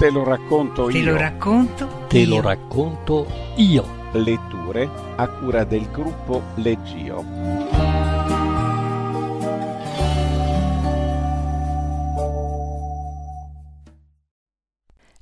Te 0.00 0.10
lo 0.10 0.24
racconto 0.24 0.86
Te 0.86 0.96
io. 0.96 1.10
lo 1.12 1.16
racconto 1.18 2.06
Te 2.08 2.20
io. 2.20 2.28
lo 2.36 2.40
racconto 2.40 3.26
io. 3.56 3.84
Letture 4.12 4.88
a 5.16 5.28
cura 5.28 5.64
del 5.64 5.90
gruppo 5.90 6.42
Leggio. 6.54 7.22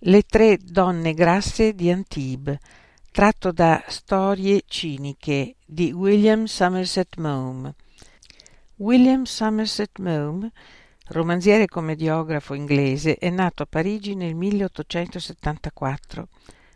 Le 0.02 0.22
tre 0.22 0.58
donne 0.62 1.12
grasse 1.12 1.74
di 1.74 1.90
Antibes, 1.90 2.58
tratto 3.10 3.50
da 3.50 3.82
Storie 3.88 4.62
ciniche 4.64 5.56
di 5.66 5.90
William 5.90 6.44
Somerset 6.44 7.16
Maugham. 7.16 7.74
William 8.76 9.24
Somerset 9.24 9.98
Maugham, 9.98 10.48
romanziere 11.08 11.64
e 11.64 11.68
commediografo 11.68 12.54
inglese, 12.54 13.16
è 13.16 13.30
nato 13.30 13.62
a 13.62 13.66
Parigi 13.66 14.14
nel 14.14 14.34
1874. 14.34 16.28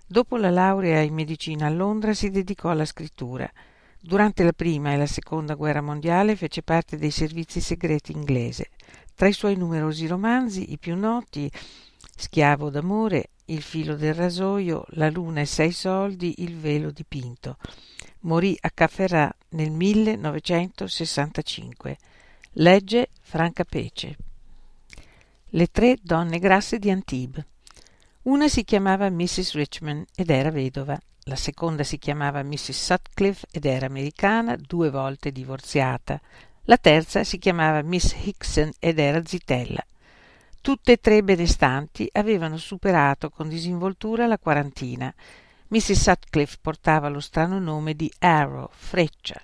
Dopo 0.07 0.37
la 0.37 0.51
laurea 0.51 1.01
in 1.01 1.15
medicina 1.15 1.67
a 1.67 1.71
Londra 1.71 2.15
si 2.15 2.31
dedicò 2.31 2.71
alla 2.71 2.85
scrittura. 2.85 3.51
Durante 4.01 4.43
la 4.43 4.53
prima 4.53 4.93
e 4.93 4.97
la 4.97 5.07
seconda 5.07 5.55
guerra 5.55 5.81
mondiale 5.81 6.37
fece 6.37 6.63
parte 6.63 6.97
dei 6.97 7.11
servizi 7.11 7.61
segreti 7.61 8.13
inglese. 8.13 8.71
Tra 9.15 9.29
i 9.29 9.33
suoi 9.33 9.57
numerosi 9.57 10.07
romanzi, 10.07 10.73
i 10.73 10.79
più 10.79 10.97
noti 10.97 11.51
Schiavo 12.17 12.71
d'amore, 12.71 13.31
Il 13.47 13.63
filo 13.63 13.97
del 13.97 14.15
rasoio, 14.15 14.85
La 14.91 15.11
luna 15.11 15.41
e 15.41 15.47
sei 15.47 15.73
soldi, 15.73 16.35
Il 16.39 16.57
velo 16.57 16.91
dipinto. 16.91 17.57
Morì 18.21 18.57
a 18.61 18.71
Cafferà 18.71 19.35
nel 19.51 19.71
1965. 19.71 21.99
Legge 22.57 23.09
Franca 23.23 23.65
Pece. 23.65 24.17
Le 25.53 25.67
tre 25.69 25.97
donne 26.03 26.39
grasse 26.39 26.79
di 26.79 26.91
Antibes. 26.91 27.43
Una 28.25 28.47
si 28.47 28.63
chiamava 28.63 29.09
Mrs. 29.09 29.55
Richmond 29.55 30.05
ed 30.15 30.29
era 30.29 30.51
vedova. 30.51 31.01
La 31.23 31.37
seconda 31.37 31.83
si 31.83 31.97
chiamava 31.97 32.43
Mrs. 32.43 32.73
Sutcliffe 32.73 33.47
ed 33.51 33.65
era 33.65 33.87
americana, 33.87 34.55
due 34.57 34.91
volte 34.91 35.33
divorziata. 35.33 36.21
La 36.65 36.77
terza 36.77 37.25
si 37.25 37.39
chiamava 37.39 37.81
Miss 37.81 38.15
Hickson 38.23 38.71
ed 38.79 38.99
era 38.99 39.25
zitella. 39.25 39.83
Tutte 40.61 40.93
e 40.93 41.01
tre 41.01 41.23
benestanti 41.23 42.07
avevano 42.13 42.59
superato 42.59 43.31
con 43.31 43.49
disinvoltura 43.49 44.27
la 44.27 44.37
quarantina. 44.37 45.13
Mrs. 45.69 45.93
Sutcliffe 45.93 46.59
portava 46.61 47.09
lo 47.09 47.21
strano 47.21 47.59
nome 47.59 47.95
di 47.95 48.13
Arrow, 48.19 48.69
freccia. 48.71 49.41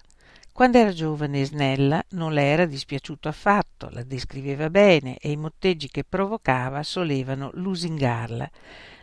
Quando 0.58 0.78
era 0.78 0.90
giovane 0.90 1.42
e 1.42 1.44
snella 1.44 2.04
non 2.14 2.32
le 2.32 2.42
era 2.42 2.64
dispiaciuto 2.64 3.28
affatto, 3.28 3.90
la 3.92 4.02
descriveva 4.02 4.68
bene 4.70 5.16
e 5.18 5.30
i 5.30 5.36
motteggi 5.36 5.88
che 5.88 6.02
provocava 6.02 6.82
solevano 6.82 7.50
lusingarla. 7.54 8.50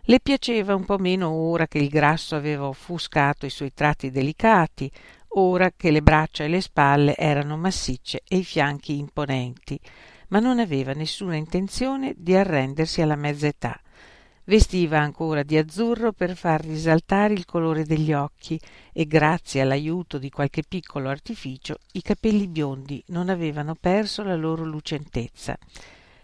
Le 0.02 0.20
piaceva 0.20 0.76
un 0.76 0.84
po' 0.84 0.98
meno 0.98 1.30
ora 1.30 1.66
che 1.66 1.78
il 1.78 1.88
grasso 1.88 2.36
aveva 2.36 2.68
offuscato 2.68 3.46
i 3.46 3.50
suoi 3.50 3.74
tratti 3.74 4.12
delicati, 4.12 4.92
ora 5.36 5.72
che 5.72 5.92
le 5.92 6.02
braccia 6.02 6.44
e 6.44 6.50
le 6.50 6.60
spalle 6.60 7.16
erano 7.16 7.56
massicce 7.56 8.24
e 8.28 8.36
i 8.36 8.44
fianchi 8.44 8.98
imponenti 8.98 9.80
ma 10.28 10.40
non 10.40 10.60
aveva 10.60 10.92
nessuna 10.92 11.36
intenzione 11.36 12.14
di 12.18 12.36
arrendersi 12.36 13.02
alla 13.02 13.16
mezza 13.16 13.48
età. 13.48 13.80
Vestiva 14.48 15.00
ancora 15.00 15.42
di 15.42 15.58
azzurro 15.58 16.12
per 16.12 16.36
far 16.36 16.64
risaltare 16.64 17.34
il 17.34 17.46
colore 17.46 17.84
degli 17.84 18.14
occhi 18.14 18.60
e 18.94 19.08
grazie 19.08 19.62
all'aiuto 19.62 20.20
di 20.20 20.30
qualche 20.30 20.62
piccolo 20.62 21.10
artificio 21.10 21.78
i 21.94 22.04
capelli 22.04 22.48
biondi 22.48 23.04
non 23.08 23.30
avevano 23.30 23.74
perso 23.74 24.22
la 24.22 24.36
loro 24.36 24.64
lucentezza. 24.64 25.58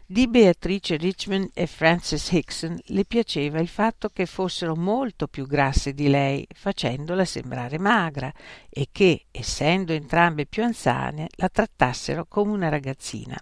Di 0.05 0.27
Beatrice 0.27 0.97
Richmond 0.97 1.49
e 1.55 1.65
Frances 1.65 2.31
Hickson 2.31 2.77
le 2.87 3.05
piaceva 3.05 3.59
il 3.59 3.69
fatto 3.69 4.09
che 4.09 4.27
fossero 4.27 4.75
molto 4.75 5.27
più 5.27 5.47
grasse 5.47 5.93
di 5.93 6.07
lei, 6.07 6.45
facendola 6.53 7.25
sembrare 7.25 7.79
magra, 7.79 8.31
e 8.69 8.89
che, 8.91 9.25
essendo 9.31 9.93
entrambe 9.93 10.45
più 10.45 10.63
anziane, 10.63 11.27
la 11.37 11.49
trattassero 11.49 12.25
come 12.27 12.51
una 12.51 12.69
ragazzina 12.69 13.41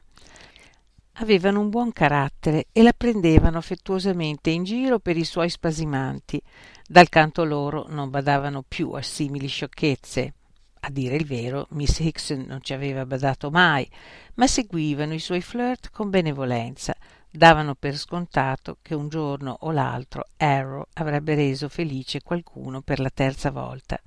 avevano 1.21 1.59
un 1.59 1.69
buon 1.69 1.91
carattere 1.91 2.67
e 2.71 2.81
la 2.81 2.93
prendevano 2.95 3.57
affettuosamente 3.57 4.49
in 4.49 4.63
giro 4.63 4.99
per 4.99 5.17
i 5.17 5.25
suoi 5.25 5.49
spasimanti. 5.49 6.41
Dal 6.87 7.09
canto 7.09 7.43
loro 7.43 7.85
non 7.89 8.09
badavano 8.09 8.63
più 8.67 8.91
a 8.91 9.01
simili 9.01 9.47
sciocchezze. 9.47 10.33
A 10.81 10.89
dire 10.89 11.15
il 11.15 11.25
vero, 11.25 11.67
Miss 11.71 11.99
Hickson 11.99 12.45
non 12.47 12.61
ci 12.61 12.73
aveva 12.73 13.05
badato 13.05 13.49
mai, 13.49 13.89
ma 14.35 14.47
seguivano 14.47 15.13
i 15.13 15.19
suoi 15.19 15.41
flirt 15.41 15.89
con 15.91 16.09
benevolenza, 16.09 16.95
davano 17.29 17.75
per 17.75 17.97
scontato 17.97 18.77
che 18.81 18.95
un 18.95 19.09
giorno 19.09 19.57
o 19.61 19.71
l'altro 19.71 20.23
Arrow 20.37 20.85
avrebbe 20.93 21.35
reso 21.35 21.67
felice 21.67 22.21
qualcuno 22.21 22.81
per 22.81 23.01
la 23.01 23.11
terza 23.13 23.51
volta. 23.51 23.99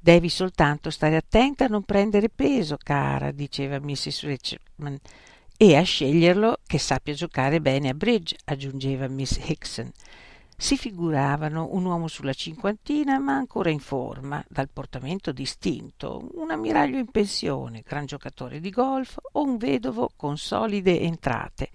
Devi 0.00 0.28
soltanto 0.28 0.90
stare 0.90 1.14
attenta 1.14 1.66
a 1.66 1.68
non 1.68 1.84
prendere 1.84 2.28
peso, 2.28 2.76
cara, 2.82 3.30
diceva 3.30 3.78
Mrs. 3.78 4.24
Richmond 4.24 5.00
e 5.60 5.74
a 5.74 5.82
sceglierlo 5.82 6.60
che 6.64 6.78
sappia 6.78 7.14
giocare 7.14 7.60
bene 7.60 7.88
a 7.88 7.94
bridge, 7.94 8.36
aggiungeva 8.44 9.08
Miss 9.08 9.36
Hickson. 9.44 9.90
Si 10.56 10.76
figuravano 10.76 11.70
un 11.72 11.84
uomo 11.84 12.06
sulla 12.06 12.32
cinquantina, 12.32 13.18
ma 13.18 13.34
ancora 13.34 13.68
in 13.68 13.80
forma, 13.80 14.42
dal 14.48 14.68
portamento 14.72 15.32
distinto, 15.32 16.30
un 16.34 16.52
ammiraglio 16.52 16.98
in 16.98 17.10
pensione, 17.10 17.82
gran 17.84 18.06
giocatore 18.06 18.60
di 18.60 18.70
golf 18.70 19.18
o 19.32 19.42
un 19.42 19.56
vedovo 19.56 20.12
con 20.14 20.38
solide 20.38 21.00
entrate. 21.00 21.70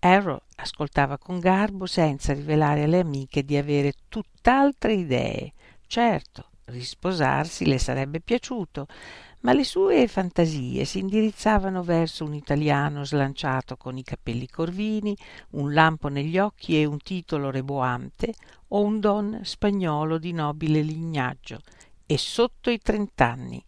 Arrow 0.00 0.42
ascoltava 0.56 1.16
con 1.16 1.38
garbo 1.38 1.86
senza 1.86 2.34
rivelare 2.34 2.82
alle 2.82 3.00
amiche 3.00 3.46
di 3.46 3.56
avere 3.56 3.94
tutt'altre 4.08 4.92
idee. 4.92 5.54
Certo, 5.86 6.50
risposarsi 6.66 7.64
le 7.64 7.78
sarebbe 7.78 8.20
piaciuto, 8.20 8.86
ma 9.40 9.52
le 9.52 9.64
sue 9.64 10.08
fantasie 10.08 10.84
si 10.84 10.98
indirizzavano 10.98 11.82
verso 11.82 12.24
un 12.24 12.34
italiano 12.34 13.04
slanciato 13.04 13.76
con 13.76 13.96
i 13.96 14.02
capelli 14.02 14.48
corvini, 14.48 15.16
un 15.50 15.72
lampo 15.72 16.08
negli 16.08 16.38
occhi 16.38 16.80
e 16.80 16.84
un 16.84 16.98
titolo 16.98 17.50
reboante, 17.50 18.34
o 18.68 18.82
un 18.82 18.98
don 18.98 19.40
spagnolo 19.44 20.18
di 20.18 20.32
nobile 20.32 20.80
lignaggio, 20.80 21.60
e 22.06 22.18
sotto 22.18 22.70
i 22.70 22.78
trent'anni. 22.78 23.62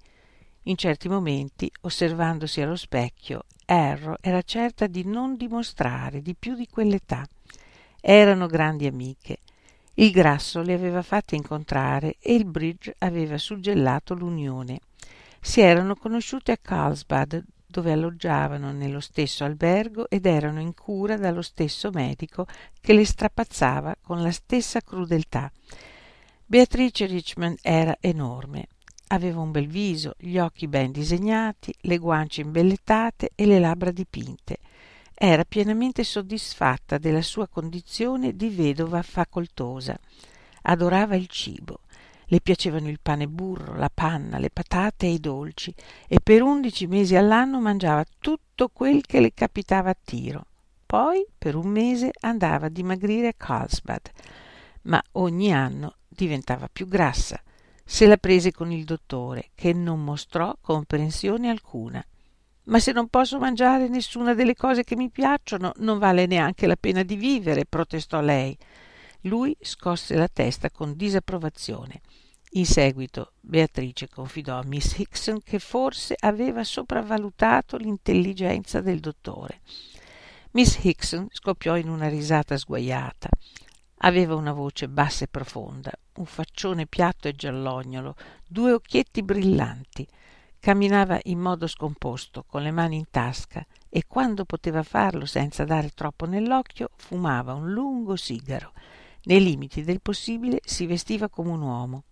In 0.65 0.77
certi 0.77 1.09
momenti, 1.09 1.71
osservandosi 1.83 2.61
allo 2.61 2.77
specchio, 2.77 3.45
Arrow 3.67 4.17
era 4.21 4.43
certa 4.43 4.87
di 4.87 5.05
non 5.05 5.37
dimostrare 5.37 6.23
di 6.23 6.35
più 6.35 6.55
di 6.55 6.67
quell'età. 6.67 7.27
Erano 8.01 8.47
grandi 8.47 8.87
amiche. 8.87 9.39
Il 9.95 10.11
grasso 10.11 10.63
le 10.63 10.75
aveva 10.75 11.03
fatte 11.03 11.37
incontrare 11.37 12.17
e 12.21 12.35
il 12.35 12.45
bridge 12.45 12.95
aveva 12.99 13.37
suggellato 13.39 14.15
l'unione 14.15 14.81
si 15.41 15.61
erano 15.61 15.95
conosciute 15.95 16.53
a 16.53 16.59
Carlsbad, 16.61 17.45
dove 17.67 17.93
alloggiavano 17.93 18.73
nello 18.73 19.01
stesso 19.01 19.45
albergo 19.45 20.09
ed 20.09 20.27
erano 20.27 20.61
in 20.61 20.75
cura 20.75 21.17
dallo 21.17 21.43
stesso 21.43 21.91
medico 21.91 22.47
che 22.81 22.95
le 22.95 23.05
strapazzava 23.05 23.97
con 24.01 24.23
la 24.23 24.33
stessa 24.33 24.81
crudeltà. 24.81 25.51
Beatrice 26.47 27.05
Richmond 27.05 27.59
era 27.61 27.97
enorme. 28.01 28.69
Aveva 29.09 29.41
un 29.41 29.51
bel 29.51 29.67
viso, 29.67 30.15
gli 30.19 30.39
occhi 30.39 30.67
ben 30.67 30.93
disegnati, 30.93 31.75
le 31.83 31.99
guance 31.99 32.41
imbellettate 32.41 33.33
e 33.35 33.47
le 33.47 33.59
labbra 33.59 33.91
dipinte. 33.91 34.59
Era 35.15 35.45
pienamente 35.45 36.05
soddisfatta 36.05 36.97
della 36.97 37.23
sua 37.23 37.49
condizione 37.49 38.35
di 38.35 38.49
vedova 38.49 39.03
facoltosa. 39.03 39.99
Adorava 40.63 41.17
il 41.17 41.27
cibo 41.27 41.81
le 42.31 42.41
piacevano 42.41 42.89
il 42.89 43.01
pane 43.01 43.27
burro, 43.27 43.75
la 43.75 43.91
panna, 43.93 44.39
le 44.39 44.51
patate 44.51 45.07
e 45.07 45.11
i 45.11 45.21
dolci 45.21 45.75
e 46.07 46.21
per 46.23 46.43
undici 46.43 46.87
mesi 46.87 47.17
all'anno 47.17 47.61
mangiava 47.61 48.05
tutto 48.19 48.69
quel 48.69 49.05
che 49.07 49.21
le 49.21 49.33
capitava 49.33 49.91
a 49.91 49.97
tiro. 50.03 50.45
Poi 50.85 51.27
per 51.37 51.55
un 51.55 51.67
mese 51.67 52.11
andava 52.21 52.67
a 52.67 52.71
dimagrire 52.71 53.29
a 53.29 53.35
Carlsbad, 53.37 54.11
ma 54.83 55.03
ogni 55.13 55.53
anno 55.53 55.97
diventava 56.09 56.69
più 56.73 56.87
grassa. 56.87 57.41
Se 57.85 58.07
la 58.07 58.17
prese 58.17 58.53
con 58.53 58.71
il 58.71 58.85
dottore, 58.85 59.51
che 59.55 59.73
non 59.73 60.03
mostrò 60.03 60.57
comprensione 60.61 61.49
alcuna. 61.49 62.05
Ma 62.65 62.81
se 62.81 62.93
non 62.93 63.09
posso 63.09 63.39
mangiare 63.39 63.89
nessuna 63.89 64.35
delle 64.35 64.55
cose 64.55 64.85
che 64.85 64.95
mi 64.95 65.09
piacciono, 65.09 65.73
non 65.77 65.99
vale 65.99 66.27
neanche 66.27 66.67
la 66.67 66.77
pena 66.77 67.03
di 67.03 67.17
vivere, 67.17 67.65
protestò 67.65 68.21
lei. 68.21 68.57
Lui 69.23 69.57
scosse 69.61 70.15
la 70.17 70.29
testa 70.29 70.71
con 70.71 70.95
disapprovazione. 70.95 72.03
In 72.53 72.65
seguito 72.65 73.33
Beatrice 73.41 74.09
confidò 74.09 74.59
a 74.59 74.65
Miss 74.65 74.97
Hickson 74.97 75.43
che 75.43 75.59
forse 75.59 76.17
aveva 76.19 76.65
sopravvalutato 76.65 77.77
l'intelligenza 77.77 78.81
del 78.81 79.01
dottore. 79.01 79.61
Miss 80.53 80.83
Hickson 80.83 81.29
scoppiò 81.31 81.77
in 81.77 81.89
una 81.89 82.09
risata 82.09 82.57
sguajata. 82.57 83.29
Aveva 83.99 84.35
una 84.35 84.53
voce 84.53 84.89
bassa 84.89 85.25
e 85.25 85.29
profonda, 85.29 85.93
un 86.15 86.25
faccione 86.25 86.87
piatto 86.87 87.29
e 87.29 87.35
giallognolo, 87.35 88.15
due 88.47 88.73
occhietti 88.73 89.23
brillanti. 89.23 90.07
Camminava 90.59 91.21
in 91.25 91.39
modo 91.39 91.67
scomposto, 91.67 92.45
con 92.45 92.63
le 92.63 92.71
mani 92.71 92.97
in 92.97 93.11
tasca, 93.11 93.65
e 93.91 94.05
quando 94.07 94.45
poteva 94.45 94.83
farlo 94.83 95.27
senza 95.27 95.65
dare 95.65 95.91
troppo 95.91 96.27
nell'occhio, 96.27 96.91
fumava 96.97 97.53
un 97.53 97.71
lungo 97.71 98.17
sigaro 98.17 98.73
nei 99.25 99.43
limiti 99.43 99.83
del 99.85 100.01
possibile 100.01 100.61
si 100.65 100.87
vestiva 100.87 101.29
come 101.29 101.51
un 101.51 101.61
uomo. 101.61 102.05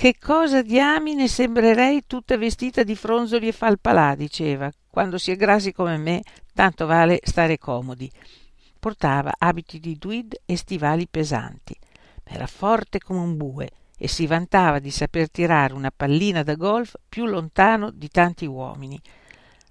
Che 0.00 0.16
cosa 0.18 0.62
diamine 0.62 1.28
sembrerei 1.28 2.04
tutta 2.06 2.38
vestita 2.38 2.82
di 2.84 2.96
fronzoli 2.96 3.48
e 3.48 3.52
falpalà, 3.52 4.14
diceva. 4.14 4.72
Quando 4.88 5.18
si 5.18 5.30
è 5.30 5.36
grassi 5.36 5.72
come 5.72 5.98
me, 5.98 6.22
tanto 6.54 6.86
vale 6.86 7.20
stare 7.22 7.58
comodi. 7.58 8.10
Portava 8.78 9.34
abiti 9.36 9.78
di 9.78 9.98
tweed 9.98 10.40
e 10.46 10.56
stivali 10.56 11.06
pesanti. 11.06 11.76
Era 12.24 12.46
forte 12.46 12.98
come 12.98 13.20
un 13.20 13.36
bue 13.36 13.68
e 13.98 14.08
si 14.08 14.26
vantava 14.26 14.78
di 14.78 14.90
saper 14.90 15.30
tirare 15.30 15.74
una 15.74 15.92
pallina 15.94 16.42
da 16.42 16.54
golf 16.54 16.94
più 17.06 17.26
lontano 17.26 17.90
di 17.90 18.08
tanti 18.08 18.46
uomini. 18.46 18.98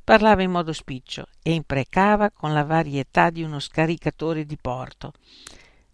Parlava 0.04 0.44
in 0.44 0.52
modo 0.52 0.74
spiccio 0.74 1.26
e 1.42 1.54
imprecava 1.54 2.30
con 2.30 2.54
la 2.54 2.64
varietà 2.64 3.32
di 3.32 3.42
uno 3.42 3.58
scaricatore 3.58 4.46
di 4.46 4.58
porto. 4.62 5.12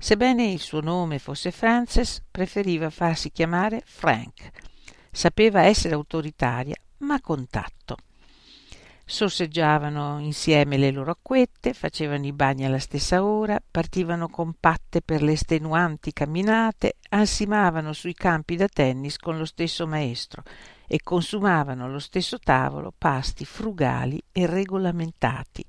Sebbene 0.05 0.51
il 0.51 0.59
suo 0.59 0.81
nome 0.81 1.17
fosse 1.17 1.49
Frances, 1.49 2.21
preferiva 2.29 2.91
farsi 2.91 3.31
chiamare 3.31 3.81
Frank. 3.83 4.51
Sapeva 5.09 5.63
essere 5.63 5.95
autoritaria, 5.95 6.75
ma 6.97 7.19
con 7.21 7.47
tatto. 7.49 7.97
Sorseggiavano 9.03 10.19
insieme 10.19 10.77
le 10.77 10.91
loro 10.91 11.09
acquette, 11.09 11.73
facevano 11.73 12.27
i 12.27 12.33
bagni 12.33 12.65
alla 12.65 12.77
stessa 12.77 13.23
ora, 13.23 13.59
partivano 13.59 14.27
compatte 14.27 15.01
per 15.01 15.23
le 15.23 15.31
estenuanti 15.31 16.13
camminate, 16.13 16.97
ansimavano 17.09 17.91
sui 17.91 18.13
campi 18.13 18.55
da 18.55 18.67
tennis 18.67 19.17
con 19.17 19.39
lo 19.39 19.45
stesso 19.45 19.87
maestro 19.87 20.43
e 20.85 20.99
consumavano 21.01 21.85
allo 21.85 21.97
stesso 21.97 22.37
tavolo 22.37 22.93
pasti 22.95 23.43
frugali 23.43 24.21
e 24.31 24.45
regolamentati. 24.45 25.65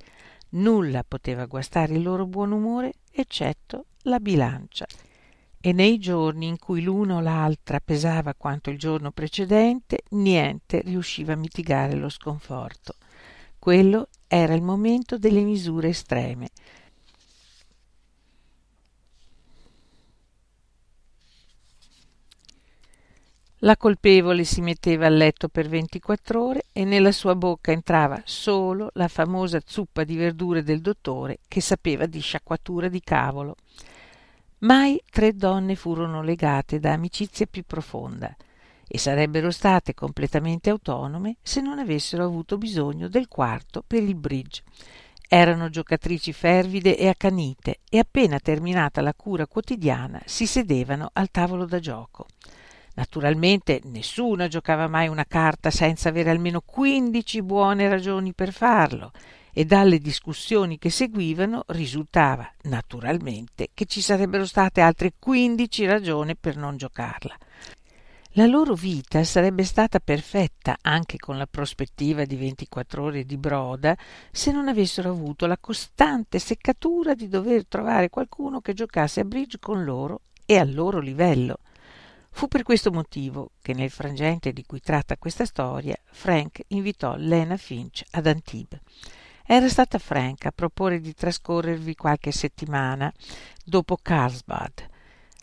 Nulla 0.51 1.05
poteva 1.07 1.47
guastare 1.47 1.95
il 1.95 2.03
loro 2.03 2.27
buon 2.27 2.53
umore 2.53 2.95
eccetto 3.11 3.87
la 4.03 4.21
bilancia 4.21 4.87
e 5.67 5.73
nei 5.73 5.99
giorni 5.99 6.47
in 6.47 6.61
cui 6.61 6.81
l'una 6.81 7.17
o 7.17 7.21
l'altra 7.21 7.81
pesava 7.81 8.35
quanto 8.35 8.71
il 8.71 8.79
giorno 8.79 9.11
precedente, 9.11 10.03
niente 10.11 10.81
riusciva 10.81 11.33
a 11.33 11.37
mitigare 11.37 11.95
lo 11.95 12.09
sconforto. 12.09 12.95
Quello 13.59 14.09
era 14.29 14.55
il 14.55 14.63
momento 14.63 15.19
delle 15.19 15.43
misure 15.43 15.89
estreme. 15.89 16.51
La 23.61 23.79
colpevole 23.79 24.45
si 24.45 24.61
metteva 24.61 25.07
a 25.07 25.09
letto 25.09 25.49
per 25.49 25.67
24 25.67 26.45
ore 26.45 26.67
e 26.73 26.85
nella 26.85 27.11
sua 27.11 27.35
bocca 27.35 27.73
entrava 27.73 28.21
solo 28.27 28.91
la 28.93 29.09
famosa 29.09 29.61
zuppa 29.65 30.05
di 30.05 30.15
verdure 30.15 30.63
del 30.63 30.83
dottore 30.83 31.39
che 31.49 31.63
sapeva 31.63 32.05
di 32.05 32.21
sciacquatura 32.21 32.89
di 32.89 33.01
cavolo. 33.01 33.57
Mai 34.59 35.01
tre 35.11 35.35
donne 35.35 35.75
furono 35.75 36.21
legate 36.21 36.79
da 36.79 36.93
amicizia 36.93 37.47
più 37.47 37.65
profonda 37.67 38.37
e 38.87 38.99
sarebbero 38.99 39.51
state 39.51 39.95
completamente 39.95 40.69
autonome 40.69 41.37
se 41.41 41.63
non 41.63 41.79
avessero 41.79 42.25
avuto 42.25 42.59
bisogno 42.59 43.09
del 43.09 43.27
quarto 43.27 43.83
per 43.87 44.03
il 44.03 44.17
bridge. 44.17 44.65
Erano 45.27 45.71
giocatrici 45.71 46.35
fervide 46.35 46.95
e 46.95 47.09
accanite 47.09 47.81
e 47.89 47.99
appena 47.99 48.39
terminata 48.39 49.01
la 49.01 49.15
cura 49.15 49.47
quotidiana 49.47 50.21
si 50.27 50.47
sedevano 50.47 51.09
al 51.15 51.31
tavolo 51.31 51.65
da 51.65 51.81
gioco. 51.81 52.27
Naturalmente 52.97 53.83
nessuna 53.85 54.49
giocava 54.49 54.89
mai 54.89 55.09
una 55.09 55.27
carta 55.27 55.71
senza 55.71 56.09
avere 56.09 56.31
almeno 56.31 56.63
quindici 56.65 57.43
buone 57.43 57.89
ragioni 57.89 58.33
per 58.33 58.53
farlo 58.53 59.13
e 59.53 59.67
dalle 59.67 59.99
discussioni 59.99 60.79
che 60.79 60.89
seguivano 60.89 61.65
risultava 61.69 62.51
naturalmente 62.63 63.69
che 63.75 63.85
ci 63.85 64.01
sarebbero 64.01 64.47
state 64.47 64.81
altre 64.81 65.13
quindici 65.19 65.85
ragioni 65.85 66.37
per 66.37 66.57
non 66.57 66.79
giocarla. 66.79 67.37
La 68.31 68.47
loro 68.47 68.73
vita 68.73 69.25
sarebbe 69.25 69.65
stata 69.65 69.99
perfetta 69.99 70.79
anche 70.81 71.19
con 71.19 71.37
la 71.37 71.47
prospettiva 71.47 72.25
di 72.25 72.37
24 72.37 73.03
ore 73.03 73.25
di 73.25 73.37
broda 73.37 73.95
se 74.31 74.53
non 74.53 74.69
avessero 74.69 75.11
avuto 75.11 75.47
la 75.47 75.59
costante 75.59 76.39
seccatura 76.39 77.15
di 77.15 77.29
dover 77.29 77.67
trovare 77.67 78.09
qualcuno 78.09 78.63
che 78.63 78.73
giocasse 78.73 79.21
a 79.21 79.25
bridge 79.25 79.59
con 79.59 79.85
loro 79.85 80.21
e 80.47 80.57
al 80.57 80.73
loro 80.73 80.99
livello. 80.99 81.59
Fu 82.37 82.49
per 82.49 82.65
questo 82.65 82.93
motivo 82.93 83.53
che 83.63 83.73
nel 83.73 83.89
frangente 83.89 84.53
di 84.53 84.63
cui 84.67 84.79
tratta 84.79 85.17
questa 85.17 85.47
storia 85.47 85.97
Frank 86.05 86.65
invitò 86.69 87.17
Lena 87.17 87.57
Finch 87.57 88.05
ad 88.11 88.27
Antibes. 88.27 88.79
Era 89.43 89.67
stata 89.71 89.99
Frank 89.99 90.45
a 90.45 90.53
proporre 90.55 91.01
di 91.01 91.15
trascorrervi 91.15 91.95
qualche 91.95 92.33
settimana 92.33 93.11
dopo 93.65 93.97
Carlsbad. 93.97 94.87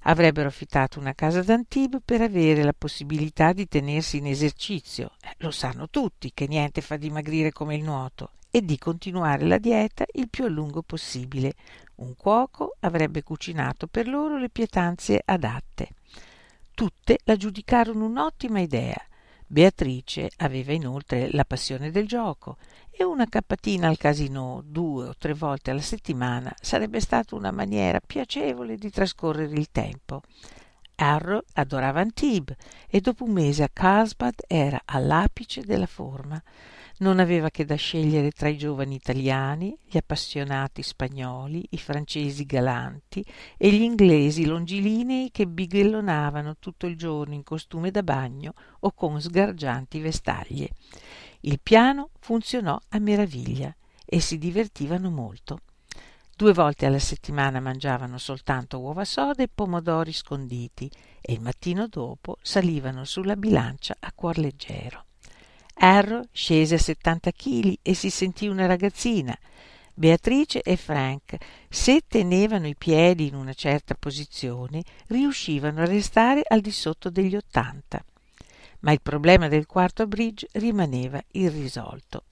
Avrebbero 0.04 0.50
affittato 0.50 1.00
una 1.00 1.16
casa 1.16 1.42
d'Antibes 1.42 2.02
per 2.06 2.22
avere 2.22 2.62
la 2.62 2.76
possibilità 2.78 3.54
di 3.54 3.68
tenersi 3.68 4.18
in 4.18 4.28
esercizio. 4.28 5.14
Eh, 5.20 5.34
lo 5.38 5.50
sanno 5.50 5.90
tutti 5.90 6.30
che 6.32 6.46
niente 6.46 6.82
fa 6.82 6.98
dimagrire 6.98 7.52
come 7.52 7.74
il 7.74 7.82
nuoto 7.82 8.34
e 8.52 8.62
di 8.62 8.78
continuare 8.78 9.48
la 9.48 9.58
dieta 9.58 10.06
il 10.12 10.30
più 10.30 10.44
a 10.44 10.50
lungo 10.50 10.84
possibile. 10.84 11.56
Un 11.96 12.16
cuoco 12.16 12.76
avrebbe 12.82 13.24
cucinato 13.24 13.88
per 13.88 14.08
loro 14.08 14.38
le 14.38 14.50
pietanze 14.50 15.20
adatte. 15.26 15.96
Tutte 16.76 17.20
la 17.26 17.36
giudicarono 17.36 18.06
un'ottima 18.06 18.60
idea 18.60 18.98
Beatrice 19.46 20.32
aveva 20.38 20.74
inoltre 20.74 21.30
la 21.32 21.46
passione 21.46 21.92
del 21.92 22.08
gioco 22.08 22.58
e 22.90 23.04
una 23.04 23.28
cappatina 23.28 23.88
al 23.88 23.98
casino 23.98 24.64
due 24.66 25.10
o 25.10 25.16
tre 25.16 25.36
volte 25.36 25.70
alla 25.70 25.82
settimana 25.82 26.52
sarebbe 26.60 27.00
stata 27.00 27.36
una 27.36 27.52
maniera 27.52 28.00
piacevole 28.00 28.78
di 28.78 28.90
trascorrere 28.90 29.54
il 29.54 29.70
tempo. 29.72 30.24
Arrow 30.96 31.42
adorava 31.54 32.00
Antibes 32.00 32.58
e 32.88 33.00
dopo 33.00 33.26
un 33.26 33.34
mese 33.34 33.62
a 33.62 33.70
Carlsbad 33.72 34.42
era 34.48 34.82
all'apice 34.86 35.62
della 35.62 35.86
forma 35.86 36.42
non 36.98 37.20
aveva 37.20 37.50
che 37.50 37.66
da 37.66 37.76
scegliere 37.76 38.32
tra 38.32 38.50
i 38.50 38.58
giovani 38.58 38.96
italiani, 38.96 39.78
gli 39.84 39.98
appassionati 39.98 40.84
spagnoli, 40.84 41.66
i 41.72 41.78
francesi 41.78 42.46
galanti 42.46 43.26
e 43.58 43.72
gli 43.72 43.82
inglesi 43.82 44.46
longilinei 44.46 45.32
che 45.32 45.48
bighellonavano 45.48 46.58
tutto 46.60 46.86
il 46.86 46.96
giorno 46.96 47.34
in 47.34 47.44
costume 47.44 47.92
da 47.92 48.04
bagno 48.04 48.54
o 48.82 48.92
con 48.92 49.20
sgargianti 49.20 50.00
vestaglie. 50.00 50.70
Il 51.42 51.60
piano 51.62 52.10
funzionò 52.20 52.80
a 52.90 53.00
meraviglia 53.00 53.76
e 54.06 54.20
si 54.20 54.38
divertivano 54.38 55.10
molto. 55.10 55.60
Due 56.36 56.54
volte 56.54 56.86
alla 56.86 57.00
settimana 57.00 57.60
mangiavano 57.60 58.18
soltanto 58.18 58.80
uova 58.80 59.06
sode 59.06 59.44
e 59.44 59.50
pomodori 59.54 60.14
sconditi 60.14 60.90
e 61.22 61.34
il 61.34 61.42
mattino 61.42 61.88
dopo 61.88 62.38
salivano 62.42 63.04
sulla 63.06 63.36
bilancia 63.36 63.96
a 64.00 64.12
cuor 64.14 64.38
leggero. 64.38 65.06
Arrow 65.76 66.24
scese 66.32 66.76
a 66.76 66.80
70 66.80 67.32
kg 67.32 67.78
e 67.82 67.94
si 67.94 68.10
sentì 68.10 68.48
una 68.48 68.66
ragazzina. 68.66 69.38
Beatrice 69.96 70.62
e 70.62 70.76
Frank, 70.76 71.36
se 71.70 72.02
tenevano 72.08 72.68
i 72.68 72.76
piedi 72.76 73.28
in 73.28 73.36
una 73.36 73.54
certa 73.54 73.96
posizione, 73.96 74.84
riuscivano 75.08 75.82
a 75.82 75.86
restare 75.86 76.44
al 76.48 76.62
di 76.62 76.72
sotto 76.72 77.10
degli 77.10 77.36
80. 77.36 78.04
Ma 78.80 78.92
il 78.92 79.02
problema 79.02 79.48
del 79.48 79.66
quarto 79.66 80.08
bridge 80.08 80.48
rimaneva 80.54 81.22
irrisolto. 81.32 82.24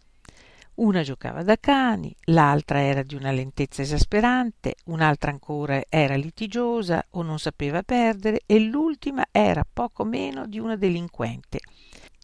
Una 0.75 1.03
giocava 1.03 1.43
da 1.43 1.57
cani, 1.57 2.15
l'altra 2.25 2.81
era 2.81 3.03
di 3.03 3.15
una 3.15 3.31
lentezza 3.31 3.81
esasperante, 3.81 4.75
un'altra 4.85 5.29
ancora 5.29 5.83
era 5.87 6.15
litigiosa 6.15 7.05
o 7.11 7.21
non 7.21 7.37
sapeva 7.37 7.83
perdere 7.83 8.41
e 8.45 8.59
l'ultima 8.59 9.25
era 9.31 9.65
poco 9.71 10.03
meno 10.03 10.47
di 10.47 10.57
una 10.57 10.75
delinquente 10.75 11.59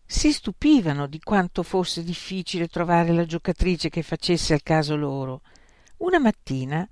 si 0.09 0.31
stupivano 0.31 1.05
di 1.05 1.19
quanto 1.19 1.63
fosse 1.63 2.01
difficile 2.01 2.69
trovare 2.69 3.11
la 3.11 3.25
giocatrice 3.25 3.89
che 3.89 4.01
facesse 4.01 4.53
al 4.53 4.63
caso 4.63 4.95
loro. 4.95 5.41
Una 5.97 6.17
mattina, 6.17 6.87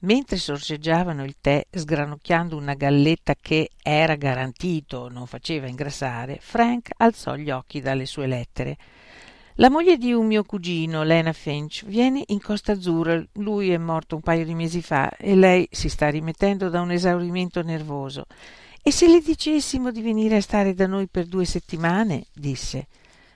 mentre 0.00 0.36
sorseggiavano 0.36 1.24
il 1.24 1.34
tè 1.40 1.66
sgranocchiando 1.68 2.56
una 2.56 2.74
galletta 2.74 3.34
che 3.34 3.70
era 3.82 4.14
garantito 4.14 5.08
non 5.08 5.26
faceva 5.26 5.66
ingrassare, 5.66 6.38
Frank 6.40 6.90
alzò 6.96 7.34
gli 7.34 7.50
occhi 7.50 7.80
dalle 7.80 8.06
sue 8.06 8.28
lettere. 8.28 8.76
La 9.54 9.68
moglie 9.68 9.98
di 9.98 10.12
un 10.12 10.26
mio 10.26 10.44
cugino, 10.44 11.02
Lena 11.02 11.32
Finch, 11.32 11.84
viene 11.84 12.22
in 12.28 12.40
Costa 12.40 12.72
Azzurra. 12.72 13.22
Lui 13.32 13.70
è 13.70 13.76
morto 13.78 14.14
un 14.14 14.22
paio 14.22 14.44
di 14.44 14.54
mesi 14.54 14.80
fa 14.80 15.10
e 15.10 15.34
lei 15.34 15.68
si 15.70 15.88
sta 15.88 16.08
rimettendo 16.08 16.70
da 16.70 16.80
un 16.80 16.92
esaurimento 16.92 17.60
nervoso. 17.62 18.26
E 18.82 18.92
se 18.92 19.06
le 19.06 19.20
dicessimo 19.20 19.90
di 19.90 20.00
venire 20.00 20.36
a 20.36 20.40
stare 20.40 20.72
da 20.72 20.86
noi 20.86 21.06
per 21.06 21.26
due 21.26 21.44
settimane? 21.44 22.26
disse. 22.32 22.88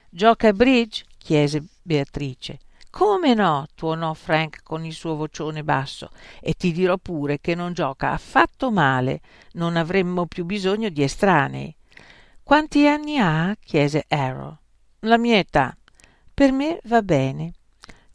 Gioca 0.08 0.48
a 0.48 0.52
bridge? 0.52 1.04
chiese 1.18 1.62
Beatrice. 1.82 2.60
Come 2.88 3.34
no? 3.34 3.66
tuonò 3.74 4.14
Frank 4.14 4.62
con 4.62 4.84
il 4.84 4.94
suo 4.94 5.16
vocione 5.16 5.62
basso. 5.62 6.10
E 6.40 6.54
ti 6.54 6.72
dirò 6.72 6.96
pure 6.96 7.40
che 7.40 7.54
non 7.54 7.72
gioca 7.72 8.12
affatto 8.12 8.70
male. 8.70 9.20
Non 9.52 9.76
avremmo 9.76 10.26
più 10.26 10.44
bisogno 10.44 10.88
di 10.88 11.02
estranei. 11.02 11.74
Quanti 12.42 12.86
anni 12.86 13.18
ha? 13.18 13.54
chiese 13.62 14.04
Arrow. 14.08 14.56
La 15.00 15.18
mia 15.18 15.36
età. 15.36 15.76
Per 16.32 16.52
me 16.52 16.80
va 16.84 17.02
bene. 17.02 17.52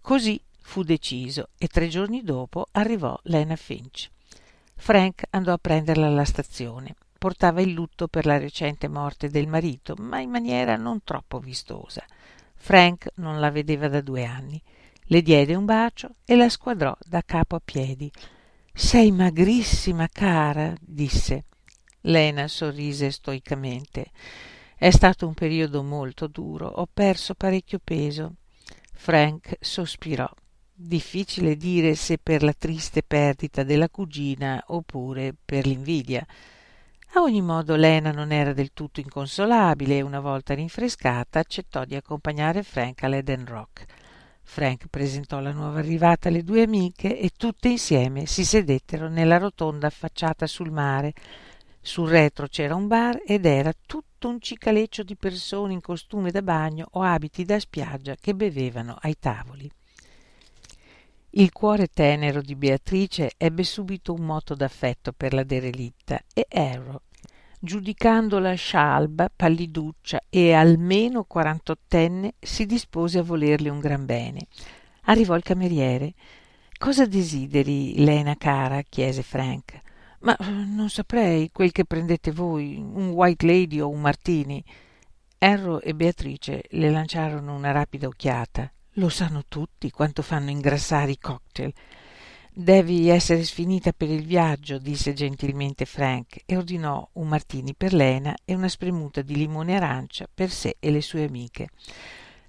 Così 0.01 0.41
fu 0.61 0.81
deciso 0.83 1.49
e 1.57 1.67
tre 1.67 1.87
giorni 1.89 2.23
dopo 2.23 2.67
arrivò 2.71 3.19
Lena 3.23 3.55
Finch. 3.55 4.09
Frank 4.75 5.23
andò 5.29 5.53
a 5.53 5.57
prenderla 5.57 6.07
alla 6.07 6.25
stazione. 6.25 6.95
Portava 7.19 7.59
il 7.59 7.71
lutto 7.71 8.07
per 8.07 8.25
la 8.25 8.37
recente 8.37 8.87
morte 8.87 9.29
del 9.29 9.45
marito, 9.45 9.93
ma 9.99 10.21
in 10.21 10.29
maniera 10.29 10.77
non 10.77 11.03
troppo 11.03 11.39
vistosa. 11.39 12.05
Frank 12.55 13.11
non 13.15 13.41
la 13.41 13.51
vedeva 13.51 13.89
da 13.89 13.99
due 13.99 14.23
anni. 14.23 14.61
Le 15.03 15.21
diede 15.21 15.53
un 15.53 15.65
bacio 15.65 16.11
e 16.23 16.37
la 16.37 16.47
squadrò 16.47 16.95
da 17.05 17.21
capo 17.25 17.57
a 17.57 17.61
piedi. 17.63 18.09
Sei 18.73 19.11
magrissima, 19.11 20.07
cara, 20.07 20.73
disse. 20.79 21.43
Lena 22.03 22.47
sorrise 22.47 23.11
stoicamente. 23.11 24.11
È 24.77 24.89
stato 24.89 25.27
un 25.27 25.33
periodo 25.33 25.83
molto 25.83 26.27
duro, 26.27 26.67
ho 26.67 26.87
perso 26.91 27.33
parecchio 27.33 27.81
peso. 27.83 28.35
Frank 28.93 29.57
sospirò. 29.59 30.29
Difficile 30.73 31.57
dire 31.57 31.95
se 31.95 32.17
per 32.17 32.43
la 32.43 32.53
triste 32.57 33.03
perdita 33.03 33.63
della 33.63 33.89
cugina 33.89 34.63
oppure 34.67 35.35
per 35.43 35.65
l'invidia. 35.65 36.25
A 37.13 37.21
ogni 37.21 37.41
modo 37.41 37.75
Lena 37.75 38.11
non 38.11 38.31
era 38.31 38.53
del 38.53 38.71
tutto 38.71 38.99
inconsolabile 38.99 39.97
e 39.97 40.01
una 40.03 40.19
volta 40.19 40.53
rinfrescata 40.53 41.39
accettò 41.39 41.83
di 41.83 41.95
accompagnare 41.95 42.61
Frank 42.61 43.01
all'Eden 43.03 43.45
Rock. 43.47 43.85
Frank 44.43 44.85
presentò 44.89 45.39
la 45.39 45.51
nuova 45.51 45.79
arrivata 45.79 46.29
alle 46.29 46.43
due 46.43 46.61
amiche 46.61 47.19
e 47.19 47.31
tutte 47.35 47.67
insieme 47.67 48.27
si 48.27 48.45
sedettero 48.45 49.09
nella 49.09 49.39
rotonda 49.39 49.87
affacciata 49.87 50.45
sul 50.45 50.69
mare. 50.69 51.13
Sul 51.81 52.09
retro 52.09 52.47
c'era 52.47 52.75
un 52.75 52.85
bar 52.85 53.19
ed 53.25 53.45
era 53.45 53.73
tutto 53.85 54.27
un 54.27 54.39
cicaleccio 54.39 55.01
di 55.01 55.15
persone 55.15 55.73
in 55.73 55.81
costume 55.81 56.29
da 56.29 56.43
bagno 56.43 56.89
o 56.91 57.01
abiti 57.01 57.43
da 57.43 57.59
spiaggia 57.59 58.15
che 58.15 58.35
bevevano 58.35 58.95
ai 59.01 59.17
tavoli. 59.17 59.69
Il 61.33 61.51
cuore 61.51 61.85
tenero 61.87 62.41
di 62.41 62.55
Beatrice 62.55 63.33
ebbe 63.37 63.63
subito 63.63 64.13
un 64.13 64.21
moto 64.21 64.55
d'affetto 64.55 65.11
per 65.11 65.33
la 65.33 65.43
derelitta 65.43 66.19
e 66.33 66.47
Arrow, 66.51 67.01
giudicandola 67.59 68.55
scialba, 68.55 69.29
palliduccia 69.35 70.21
e 70.27 70.53
almeno 70.53 71.25
quarantottenne, 71.25 72.33
si 72.39 72.65
dispose 72.65 73.19
a 73.19 73.23
volerle 73.23 73.69
un 73.69 73.77
gran 73.77 74.05
bene. 74.05 74.47
Arrivò 75.03 75.35
il 75.35 75.43
cameriere. 75.43 76.15
Cosa 76.75 77.05
desideri, 77.05 78.03
Lena 78.03 78.35
cara? 78.35 78.81
chiese 78.81 79.21
Frank. 79.21 79.79
Ma 80.21 80.35
non 80.39 80.89
saprei 80.89 81.51
quel 81.51 81.71
che 81.71 81.85
prendete 81.85 82.31
voi, 82.31 82.75
un 82.75 83.09
white 83.09 83.45
lady 83.45 83.79
o 83.79 83.87
un 83.87 84.01
martini. 84.01 84.63
Arrow 85.37 85.79
e 85.79 85.93
Beatrice 85.93 86.63
le 86.69 86.89
lanciarono 86.89 87.53
una 87.53 87.69
rapida 87.69 88.07
occhiata. 88.07 88.71
Lo 88.99 89.07
sanno 89.07 89.43
tutti 89.47 89.91
quanto 89.91 90.21
fanno 90.21 90.49
ingrassare 90.49 91.11
i 91.11 91.17
cocktail. 91.17 91.73
Devi 92.51 93.07
essere 93.07 93.45
sfinita 93.45 93.93
per 93.93 94.09
il 94.09 94.25
viaggio, 94.25 94.77
disse 94.77 95.13
gentilmente 95.13 95.85
Frank 95.85 96.41
e 96.45 96.57
ordinò 96.57 97.07
un 97.13 97.29
martini 97.29 97.73
per 97.75 97.93
Lena 97.93 98.35
e 98.43 98.53
una 98.55 98.67
spremuta 98.67 99.21
di 99.21 99.37
limone 99.37 99.77
arancia 99.77 100.27
per 100.31 100.51
sé 100.51 100.75
e 100.79 100.91
le 100.91 101.01
sue 101.01 101.23
amiche. 101.23 101.69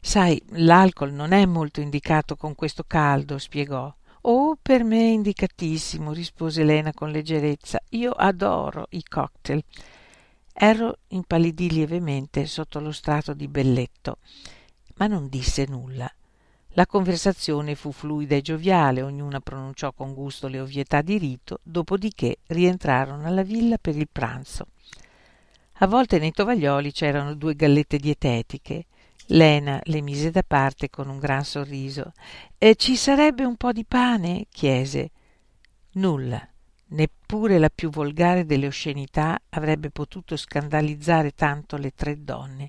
Sai, 0.00 0.42
l'alcol 0.54 1.12
non 1.12 1.30
è 1.30 1.46
molto 1.46 1.80
indicato 1.80 2.34
con 2.34 2.56
questo 2.56 2.82
caldo, 2.84 3.38
spiegò. 3.38 3.94
Oh, 4.22 4.58
per 4.60 4.82
me 4.82 5.02
è 5.02 5.12
indicatissimo, 5.12 6.12
rispose 6.12 6.64
Lena 6.64 6.92
con 6.92 7.12
leggerezza. 7.12 7.80
Io 7.90 8.10
adoro 8.10 8.88
i 8.90 9.04
cocktail. 9.04 9.62
Erro 10.52 10.98
impallidì 11.10 11.70
lievemente 11.70 12.44
sotto 12.46 12.80
lo 12.80 12.90
strato 12.90 13.34
di 13.34 13.46
belletto, 13.46 14.18
ma 14.96 15.06
non 15.06 15.28
disse 15.28 15.64
nulla. 15.68 16.12
La 16.74 16.86
conversazione 16.86 17.74
fu 17.74 17.90
fluida 17.90 18.36
e 18.36 18.42
gioviale, 18.42 19.02
ognuna 19.02 19.40
pronunciò 19.40 19.92
con 19.92 20.14
gusto 20.14 20.46
le 20.46 20.60
ovvietà 20.60 21.02
di 21.02 21.18
rito, 21.18 21.58
dopodiché 21.64 22.38
rientrarono 22.46 23.26
alla 23.26 23.42
villa 23.42 23.76
per 23.76 23.96
il 23.96 24.08
pranzo. 24.10 24.66
A 25.82 25.86
volte 25.86 26.18
nei 26.18 26.30
tovaglioli 26.30 26.92
c'erano 26.92 27.34
due 27.34 27.56
gallette 27.56 27.98
dietetiche. 27.98 28.84
Lena 29.28 29.80
le 29.84 30.00
mise 30.00 30.30
da 30.30 30.42
parte 30.46 30.90
con 30.90 31.08
un 31.08 31.18
gran 31.18 31.44
sorriso. 31.44 32.12
E 32.58 32.74
ci 32.76 32.96
sarebbe 32.96 33.44
un 33.44 33.56
po' 33.56 33.72
di 33.72 33.84
pane? 33.84 34.46
chiese. 34.50 35.10
Nulla. 35.92 36.46
Neppure 36.92 37.58
la 37.58 37.70
più 37.70 37.88
volgare 37.88 38.44
delle 38.44 38.66
oscenità 38.66 39.40
avrebbe 39.50 39.90
potuto 39.90 40.36
scandalizzare 40.36 41.32
tanto 41.32 41.76
le 41.76 41.92
tre 41.94 42.22
donne. 42.22 42.68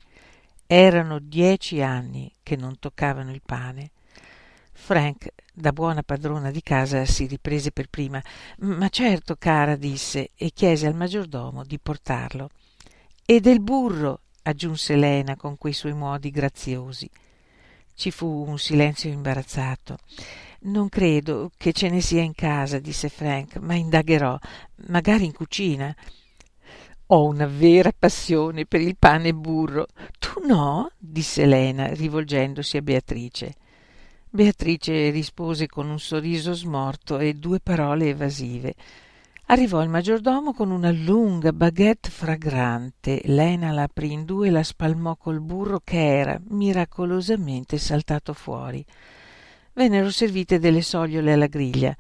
Erano 0.74 1.20
dieci 1.20 1.82
anni 1.82 2.32
che 2.42 2.56
non 2.56 2.80
toccavano 2.80 3.32
il 3.32 3.42
pane. 3.46 3.92
Frank, 4.72 5.34
da 5.54 5.74
buona 5.74 6.02
padrona 6.02 6.50
di 6.50 6.62
casa, 6.62 7.04
si 7.04 7.26
riprese 7.26 7.74
per 7.74 7.90
prima. 7.90 8.24
Ma 8.60 8.88
certo, 8.88 9.36
cara, 9.38 9.76
disse, 9.76 10.30
e 10.34 10.52
chiese 10.52 10.88
al 10.88 10.96
maggiordomo 10.96 11.66
di 11.66 11.78
portarlo. 11.78 12.52
E 13.26 13.42
del 13.42 13.60
burro, 13.60 14.22
aggiunse 14.44 14.96
Lena 14.96 15.36
con 15.36 15.58
quei 15.58 15.74
suoi 15.74 15.94
modi 15.94 16.30
graziosi. 16.32 17.10
Ci 17.94 18.10
fu 18.10 18.46
un 18.48 18.58
silenzio 18.58 19.10
imbarazzato. 19.10 19.98
Non 20.62 20.88
credo 20.88 21.52
che 21.58 21.74
ce 21.74 21.90
ne 21.90 22.00
sia 22.00 22.22
in 22.22 22.34
casa, 22.34 22.80
disse 22.80 23.10
Frank, 23.10 23.58
ma 23.58 23.74
indagherò, 23.76 24.40
magari 24.88 25.26
in 25.26 25.34
cucina. 25.34 25.94
Ho 27.14 27.26
una 27.26 27.46
vera 27.46 27.92
passione 27.92 28.66
per 28.66 28.80
il 28.80 28.96
pane 28.98 29.28
e 29.28 29.34
burro. 29.34 29.88
Tu 30.18 30.46
no? 30.48 30.92
disse 30.98 31.42
Elena, 31.42 31.88
rivolgendosi 31.88 32.78
a 32.78 32.82
Beatrice. 32.82 33.54
Beatrice 34.30 35.10
rispose 35.10 35.68
con 35.68 35.90
un 35.90 36.00
sorriso 36.00 36.54
smorto 36.54 37.20
e 37.20 37.34
due 37.34 37.60
parole 37.60 38.08
evasive. 38.08 38.76
Arrivò 39.48 39.84
il 39.84 39.90
maggiordomo 39.90 40.54
con 40.54 40.72
una 40.72 40.90
lunga 40.92 41.52
baguette 41.52 42.10
fragrante. 42.10 43.20
Lena 43.26 43.72
la 43.72 43.84
aprì 43.84 44.14
in 44.14 44.24
due 44.24 44.48
e 44.48 44.52
la 44.52 44.64
spalmò 44.64 45.18
col 45.18 45.42
burro 45.42 45.82
che 45.84 46.18
era 46.18 46.40
miracolosamente 46.48 47.78
saltato 47.78 48.32
fuori. 48.32 48.86
Vennero 49.74 50.10
servite 50.12 50.60
delle 50.60 50.82
sogliole 50.82 51.34
alla 51.34 51.48
griglia. 51.48 51.94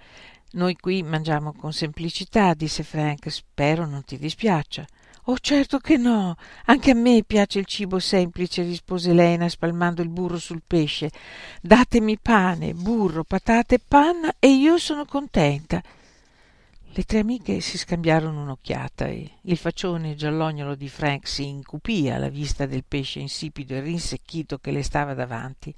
Noi 0.53 0.77
qui 0.77 1.03
mangiamo 1.03 1.51
con 1.51 1.73
semplicità, 1.73 2.53
disse 2.53 2.83
Frank. 2.83 3.29
Spero 3.29 3.85
non 3.85 4.05
ti 4.05 4.17
dispiaccia. 4.17 4.85
Oh, 5.25 5.37
certo 5.37 5.77
che 5.77 5.97
no. 5.97 6.35
Anche 6.65 6.91
a 6.91 6.95
me 6.95 7.23
piace 7.23 7.59
il 7.59 7.65
cibo 7.65 7.99
semplice, 7.99 8.63
rispose 8.63 9.13
Lena, 9.13 9.47
spalmando 9.49 10.01
il 10.01 10.09
burro 10.09 10.39
sul 10.39 10.63
pesce. 10.65 11.11
Datemi 11.61 12.17
pane, 12.17 12.73
burro, 12.73 13.23
patate 13.23 13.79
panna 13.79 14.33
e 14.39 14.49
io 14.49 14.77
sono 14.77 15.05
contenta. 15.05 15.81
Le 16.93 17.03
tre 17.03 17.19
amiche 17.19 17.61
si 17.61 17.77
scambiarono 17.77 18.41
un'occhiata 18.41 19.05
e 19.05 19.31
il 19.43 19.55
faccione 19.55 20.15
giallognolo 20.15 20.75
di 20.75 20.89
Frank 20.89 21.25
si 21.25 21.47
incupì 21.47 22.09
alla 22.09 22.27
vista 22.27 22.65
del 22.65 22.83
pesce 22.85 23.19
insipido 23.19 23.75
e 23.75 23.79
rinsecchito 23.79 24.57
che 24.57 24.71
le 24.71 24.83
stava 24.83 25.13
davanti. 25.13 25.73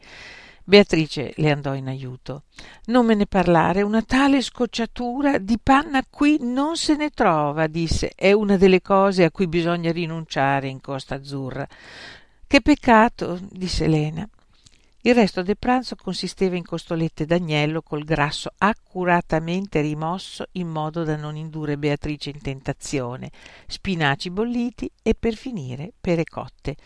Beatrice 0.66 1.34
le 1.38 1.52
andò 1.52 1.74
in 1.76 1.88
aiuto. 1.88 2.44
Non 2.86 3.06
me 3.06 3.16
ne 3.16 3.26
parlare, 3.26 3.82
una 3.82 4.02
tale 4.02 4.42
scocciatura 4.42 5.38
di 5.38 5.60
panna 5.62 6.02
qui 6.10 6.38
non 6.40 6.78
se 6.78 6.96
ne 6.96 7.10
trova, 7.10 7.68
disse. 7.68 8.14
È 8.16 8.32
una 8.32 8.56
delle 8.56 8.82
cose 8.82 9.26
a 9.26 9.32
cui 9.32 9.48
bisogna 9.48 9.92
rinunciare 9.92 10.70
in 10.70 10.80
Costa 10.80 11.16
Azzurra. 11.16 11.68
Che 12.48 12.62
peccato, 12.62 13.40
disse 13.50 13.88
Lena. 13.88 14.28
Il 15.06 15.16
resto 15.16 15.42
del 15.42 15.58
pranzo 15.58 15.98
consisteva 15.98 16.56
in 16.56 16.64
costolette 16.64 17.26
d'agnello 17.26 17.82
col 17.82 18.06
grasso 18.06 18.50
accuratamente 18.58 19.82
rimosso 19.82 20.46
in 20.54 20.70
modo 20.70 21.04
da 21.04 21.18
non 21.18 21.36
indurre 21.36 21.78
Beatrice 21.78 22.30
in 22.30 22.42
tentazione, 22.42 23.30
spinaci 23.68 24.30
bolliti 24.30 24.90
e 25.02 25.14
per 25.14 25.36
finire 25.36 25.92
pere 26.00 26.24
cotte. 26.24 26.78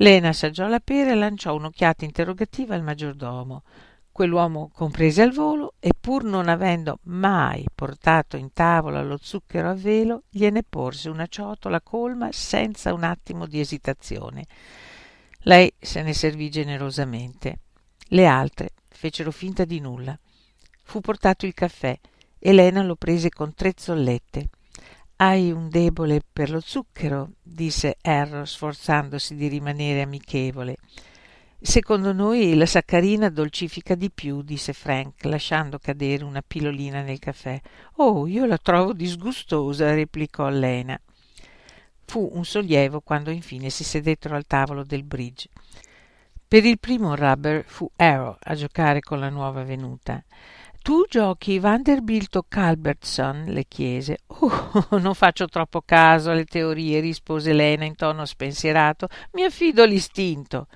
Lena 0.00 0.28
assaggiò 0.28 0.66
la 0.66 0.80
pera 0.80 1.10
e 1.10 1.14
lanciò 1.14 1.54
un'occhiata 1.54 2.06
interrogativa 2.06 2.74
al 2.74 2.82
maggiordomo. 2.82 3.64
Quell'uomo 4.10 4.70
comprese 4.72 5.20
al 5.20 5.30
volo 5.30 5.74
e 5.78 5.90
pur 5.98 6.24
non 6.24 6.48
avendo 6.48 7.00
mai 7.02 7.66
portato 7.74 8.38
in 8.38 8.50
tavola 8.54 9.02
lo 9.02 9.18
zucchero 9.20 9.68
a 9.68 9.74
velo, 9.74 10.22
gliene 10.30 10.62
porse 10.62 11.10
una 11.10 11.26
ciotola 11.26 11.82
colma 11.82 12.32
senza 12.32 12.94
un 12.94 13.04
attimo 13.04 13.44
di 13.44 13.60
esitazione. 13.60 14.46
Lei 15.40 15.70
se 15.78 16.00
ne 16.00 16.14
servì 16.14 16.48
generosamente. 16.48 17.58
Le 18.08 18.26
altre 18.26 18.70
fecero 18.88 19.30
finta 19.30 19.66
di 19.66 19.80
nulla. 19.80 20.18
Fu 20.82 21.00
portato 21.00 21.44
il 21.44 21.52
caffè. 21.52 21.98
Elena 22.38 22.82
lo 22.82 22.96
prese 22.96 23.28
con 23.28 23.52
tre 23.52 23.74
zollette. 23.76 24.48
Hai 25.22 25.52
un 25.52 25.68
debole 25.68 26.22
per 26.32 26.48
lo 26.48 26.60
zucchero, 26.60 27.32
disse 27.42 27.98
Erro 28.00 28.46
sforzandosi 28.46 29.34
di 29.34 29.48
rimanere 29.48 30.00
amichevole. 30.00 30.76
Secondo 31.60 32.14
noi 32.14 32.54
la 32.54 32.64
saccarina 32.64 33.28
dolcifica 33.28 33.94
di 33.94 34.10
più, 34.10 34.40
disse 34.40 34.72
Frank, 34.72 35.24
lasciando 35.24 35.78
cadere 35.78 36.24
una 36.24 36.40
pilolina 36.40 37.02
nel 37.02 37.18
caffè. 37.18 37.60
Oh, 37.96 38.26
io 38.26 38.46
la 38.46 38.56
trovo 38.56 38.94
disgustosa, 38.94 39.92
replicò 39.92 40.48
Lena. 40.48 40.98
Fu 42.06 42.30
un 42.32 42.46
sollievo 42.46 43.02
quando 43.02 43.28
infine 43.28 43.68
si 43.68 43.84
sedettero 43.84 44.36
al 44.36 44.46
tavolo 44.46 44.84
del 44.84 45.04
bridge. 45.04 45.50
Per 46.48 46.64
il 46.64 46.78
primo 46.78 47.14
rubber 47.14 47.62
fu 47.66 47.90
Arrow 47.94 48.38
a 48.40 48.54
giocare 48.54 49.00
con 49.00 49.20
la 49.20 49.28
nuova 49.28 49.64
venuta. 49.64 50.24
Tu 50.82 51.04
giochi 51.08 51.58
Vanderbilt 51.58 52.36
o 52.36 52.44
Calbertson? 52.48 53.44
le 53.48 53.66
chiese. 53.68 54.20
Oh, 54.26 54.86
non 54.98 55.14
faccio 55.14 55.46
troppo 55.46 55.82
caso 55.82 56.30
alle 56.30 56.46
teorie, 56.46 57.00
rispose 57.00 57.52
Lena 57.52 57.84
in 57.84 57.94
tono 57.94 58.24
spensierato. 58.24 59.08
Mi 59.32 59.44
affido 59.44 59.82
all'istinto. 59.82 60.68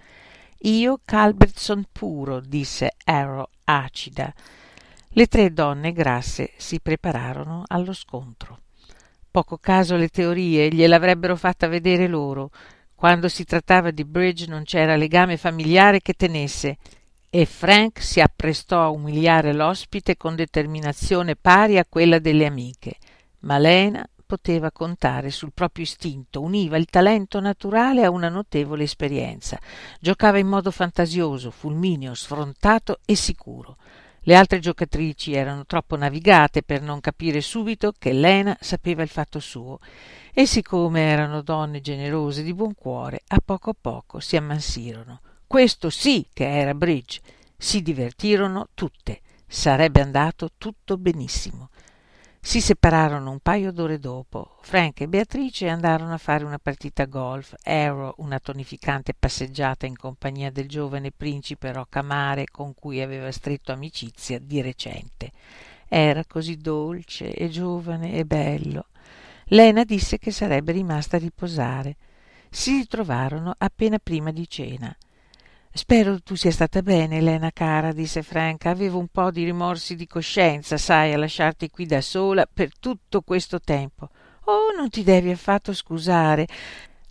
Io 0.65 1.01
Calbertson 1.03 1.87
puro, 1.91 2.41
disse 2.41 2.91
Arrow 3.05 3.49
acida. 3.65 4.33
Le 5.09 5.27
tre 5.27 5.53
donne 5.55 5.93
grasse 5.93 6.53
si 6.59 6.81
prepararono 6.81 7.63
allo 7.67 7.95
scontro. 7.95 8.61
Poco 9.31 9.57
caso 9.57 9.97
le 9.97 10.09
teorie 10.09 10.69
gliel'avrebbero 10.69 11.35
fatta 11.35 11.67
vedere 11.67 12.09
loro. 12.09 12.51
Quando 12.95 13.29
si 13.29 13.45
trattava 13.45 13.91
di 13.91 14.05
bridge 14.05 14.47
non 14.47 14.65
c'era 14.65 14.97
legame 14.97 15.39
familiare 15.39 16.01
che 16.01 16.13
tenesse 16.13 16.77
e 17.37 17.47
Frank 17.47 18.01
si 18.01 18.21
apprestò 18.21 18.81
a 18.81 18.91
umiliare 18.91 19.53
l'ospite 19.53 20.17
con 20.17 20.37
determinazione 20.37 21.35
pari 21.35 21.79
a 21.79 21.85
quella 21.85 22.21
delle 22.21 22.47
amiche. 22.47 22.95
Ma 23.41 23.59
Lena 23.59 24.09
poteva 24.25 24.71
contare 24.71 25.31
sul 25.31 25.51
proprio 25.53 25.83
istinto, 25.83 26.41
univa 26.41 26.77
il 26.77 26.85
talento 26.85 27.41
naturale 27.41 28.05
a 28.05 28.11
una 28.11 28.29
notevole 28.29 28.85
esperienza. 28.85 29.59
Giocava 29.99 30.39
in 30.39 30.47
modo 30.47 30.71
fantasioso, 30.71 31.51
fulmineo, 31.51 32.15
sfrontato 32.15 33.01
e 33.05 33.17
sicuro. 33.17 33.79
Le 34.21 34.37
altre 34.37 34.61
giocatrici 34.61 35.35
erano 35.35 35.67
troppo 35.67 35.97
navigate 35.97 36.63
per 36.63 36.83
non 36.83 37.01
capire 37.01 37.41
subito 37.41 37.93
che 37.99 38.13
Lena 38.13 38.57
sapeva 38.61 39.03
il 39.03 39.09
fatto 39.09 39.41
suo 39.41 39.81
e 40.33 40.47
siccome 40.47 41.01
erano 41.01 41.43
donne 41.43 41.81
generose 41.81 42.45
di 42.45 42.55
buon 42.55 42.77
cuore, 42.77 43.23
a 43.27 43.41
poco 43.45 43.71
a 43.71 43.77
poco 43.79 44.21
si 44.21 44.37
ammansirono. 44.37 45.19
Questo 45.47 45.91
sì 45.91 46.27
che 46.33 46.49
era 46.49 46.75
bridge. 46.75 47.21
Si 47.57 47.83
divertirono 47.83 48.69
tutte. 48.75 49.21
Sarebbe 49.47 50.01
andato 50.01 50.51
tutto 50.59 50.97
benissimo. 50.97 51.71
Si 52.41 52.61
separarono 52.61 53.31
un 53.31 53.39
paio 53.39 53.73
d'ore 53.73 53.99
dopo. 53.99 54.59
Frank 54.61 55.01
e 55.01 55.09
Beatrice 55.09 55.69
andarono 55.69 56.13
a 56.13 56.19
fare 56.19 56.45
una 56.45 56.59
partita 56.59 57.07
golf, 57.07 57.55
Arrow 57.63 58.13
una 58.19 58.39
tonificante 58.39 59.15
passeggiata 59.19 59.87
in 59.87 59.97
compagnia 59.97 60.51
del 60.51 60.69
giovane 60.69 61.11
principe 61.11 61.73
Roccamare 61.73 62.45
con 62.51 62.75
cui 62.75 63.01
aveva 63.01 63.33
stretto 63.33 63.73
amicizia 63.73 64.39
di 64.39 64.61
recente. 64.61 65.33
Era 65.89 66.23
così 66.27 66.59
dolce 66.59 67.33
e 67.33 67.49
giovane 67.49 68.13
e 68.13 68.27
bello. 68.27 68.89
Lena 69.47 69.85
disse 69.85 70.19
che 70.19 70.31
sarebbe 70.31 70.73
rimasta 70.73 71.17
a 71.17 71.21
riposare. 71.21 71.97
Si 72.51 72.77
ritrovarono 72.77 73.55
appena 73.57 73.99
prima 73.99 74.33
di 74.33 74.47
cena. 74.49 74.95
Spero 75.77 76.21
tu 76.21 76.37
sia 76.37 76.53
stata 76.53 76.83
bene, 76.83 77.17
Elena 77.17 77.51
cara, 77.51 77.91
disse 77.91 78.23
Frank. 78.23 78.67
Avevo 78.67 78.97
un 79.01 79.09
po' 79.09 79.33
di 79.33 79.43
rimorsi 79.43 79.97
di 79.97 80.07
coscienza, 80.07 80.77
sai, 80.77 81.13
a 81.13 81.19
lasciarti 81.19 81.69
qui 81.69 81.85
da 81.85 82.01
sola 82.01 82.47
per 82.47 82.79
tutto 82.79 83.23
questo 83.23 83.59
tempo. 83.59 84.09
Oh, 84.45 84.73
non 84.77 84.89
ti 84.89 85.03
devi 85.03 85.33
affatto 85.33 85.75
scusare. 85.75 86.47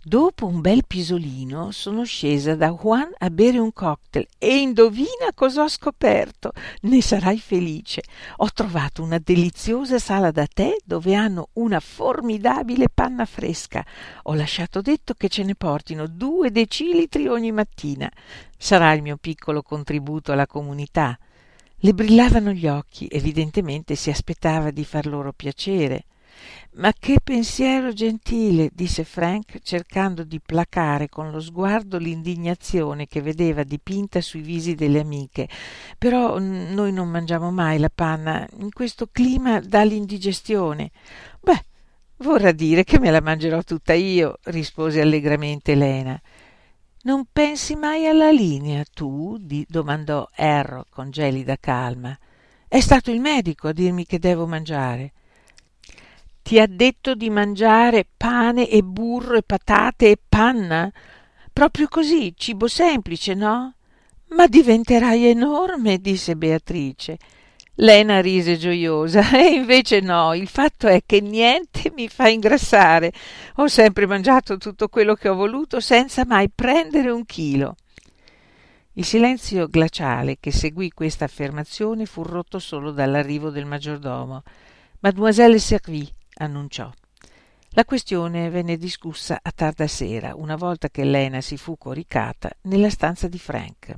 Dopo 0.06 0.44
un 0.44 0.60
bel 0.60 0.84
pisolino 0.86 1.70
sono 1.70 2.04
scesa 2.04 2.54
da 2.54 2.68
Juan 2.68 3.10
a 3.16 3.30
bere 3.30 3.56
un 3.56 3.72
cocktail 3.72 4.26
e 4.36 4.58
indovina 4.58 5.32
cosa 5.34 5.62
ho 5.62 5.68
scoperto. 5.68 6.52
Ne 6.82 7.00
sarai 7.00 7.38
felice. 7.38 8.02
Ho 8.36 8.50
trovato 8.52 9.02
una 9.02 9.16
deliziosa 9.16 9.98
sala 9.98 10.30
da 10.30 10.46
tè 10.46 10.76
dove 10.84 11.14
hanno 11.14 11.48
una 11.54 11.80
formidabile 11.80 12.90
panna 12.92 13.24
fresca. 13.24 13.82
Ho 14.24 14.34
lasciato 14.34 14.82
detto 14.82 15.14
che 15.14 15.30
ce 15.30 15.42
ne 15.42 15.54
portino 15.54 16.06
due 16.06 16.50
decilitri 16.50 17.26
ogni 17.26 17.50
mattina. 17.50 18.12
Sarà 18.58 18.92
il 18.92 19.00
mio 19.00 19.16
piccolo 19.16 19.62
contributo 19.62 20.32
alla 20.32 20.46
comunità. 20.46 21.18
Le 21.76 21.94
brillavano 21.94 22.52
gli 22.52 22.66
occhi, 22.66 23.08
evidentemente 23.10 23.94
si 23.94 24.10
aspettava 24.10 24.70
di 24.70 24.84
far 24.84 25.06
loro 25.06 25.32
piacere. 25.32 26.04
Ma 26.76 26.92
che 26.92 27.18
pensiero 27.22 27.92
gentile, 27.92 28.70
disse 28.72 29.04
Frank, 29.04 29.60
cercando 29.62 30.24
di 30.24 30.40
placare 30.40 31.08
con 31.08 31.30
lo 31.30 31.40
sguardo 31.40 31.98
l'indignazione 31.98 33.06
che 33.06 33.22
vedeva 33.22 33.62
dipinta 33.62 34.20
sui 34.20 34.40
visi 34.40 34.74
delle 34.74 35.00
amiche. 35.00 35.48
Però 35.96 36.38
noi 36.38 36.92
non 36.92 37.08
mangiamo 37.08 37.52
mai 37.52 37.78
la 37.78 37.90
panna. 37.94 38.46
In 38.58 38.72
questo 38.72 39.08
clima 39.10 39.60
dà 39.60 39.84
l'indigestione. 39.84 40.90
Beh, 41.40 41.62
vorrà 42.18 42.50
dire 42.50 42.82
che 42.82 42.98
me 42.98 43.10
la 43.12 43.20
mangerò 43.20 43.62
tutta 43.62 43.92
io, 43.92 44.38
rispose 44.44 45.00
allegramente 45.00 45.72
Elena. 45.72 46.20
Non 47.02 47.26
pensi 47.30 47.76
mai 47.76 48.06
alla 48.06 48.30
linea, 48.30 48.82
tu? 48.92 49.36
domandò 49.68 50.28
Erro 50.34 50.86
con 50.88 51.10
gelida 51.10 51.56
calma. 51.60 52.18
È 52.66 52.80
stato 52.80 53.12
il 53.12 53.20
medico 53.20 53.68
a 53.68 53.72
dirmi 53.72 54.06
che 54.06 54.18
devo 54.18 54.46
mangiare. 54.46 55.12
Ti 56.44 56.60
ha 56.60 56.66
detto 56.66 57.14
di 57.14 57.30
mangiare 57.30 58.06
pane 58.18 58.68
e 58.68 58.82
burro 58.82 59.38
e 59.38 59.42
patate 59.42 60.10
e 60.10 60.18
panna? 60.28 60.92
Proprio 61.50 61.88
così, 61.88 62.34
cibo 62.36 62.68
semplice, 62.68 63.32
no? 63.32 63.72
Ma 64.28 64.46
diventerai 64.46 65.24
enorme, 65.24 66.02
disse 66.02 66.36
Beatrice. 66.36 67.16
Lena 67.76 68.20
rise 68.20 68.58
gioiosa. 68.58 69.22
E 69.32 69.54
invece 69.54 70.00
no, 70.00 70.34
il 70.34 70.46
fatto 70.46 70.86
è 70.86 71.00
che 71.06 71.22
niente 71.22 71.90
mi 71.96 72.08
fa 72.08 72.28
ingrassare. 72.28 73.10
Ho 73.56 73.66
sempre 73.66 74.04
mangiato 74.04 74.58
tutto 74.58 74.88
quello 74.88 75.14
che 75.14 75.30
ho 75.30 75.34
voluto 75.34 75.80
senza 75.80 76.26
mai 76.26 76.50
prendere 76.50 77.08
un 77.08 77.24
chilo. 77.24 77.76
Il 78.92 79.06
silenzio 79.06 79.66
glaciale 79.66 80.36
che 80.38 80.52
seguì 80.52 80.90
questa 80.90 81.24
affermazione 81.24 82.04
fu 82.04 82.22
rotto 82.22 82.58
solo 82.58 82.90
dall'arrivo 82.90 83.48
del 83.48 83.64
maggiordomo. 83.64 84.42
Mademoiselle 85.00 85.58
Servie 85.58 86.13
annunciò. 86.34 86.90
La 87.70 87.84
questione 87.84 88.50
venne 88.50 88.76
discussa 88.76 89.40
a 89.42 89.50
tarda 89.50 89.86
sera, 89.88 90.34
una 90.36 90.54
volta 90.54 90.88
che 90.88 91.04
Lena 91.04 91.40
si 91.40 91.56
fu 91.56 91.76
coricata, 91.76 92.50
nella 92.62 92.90
stanza 92.90 93.26
di 93.26 93.38
Frank. 93.38 93.96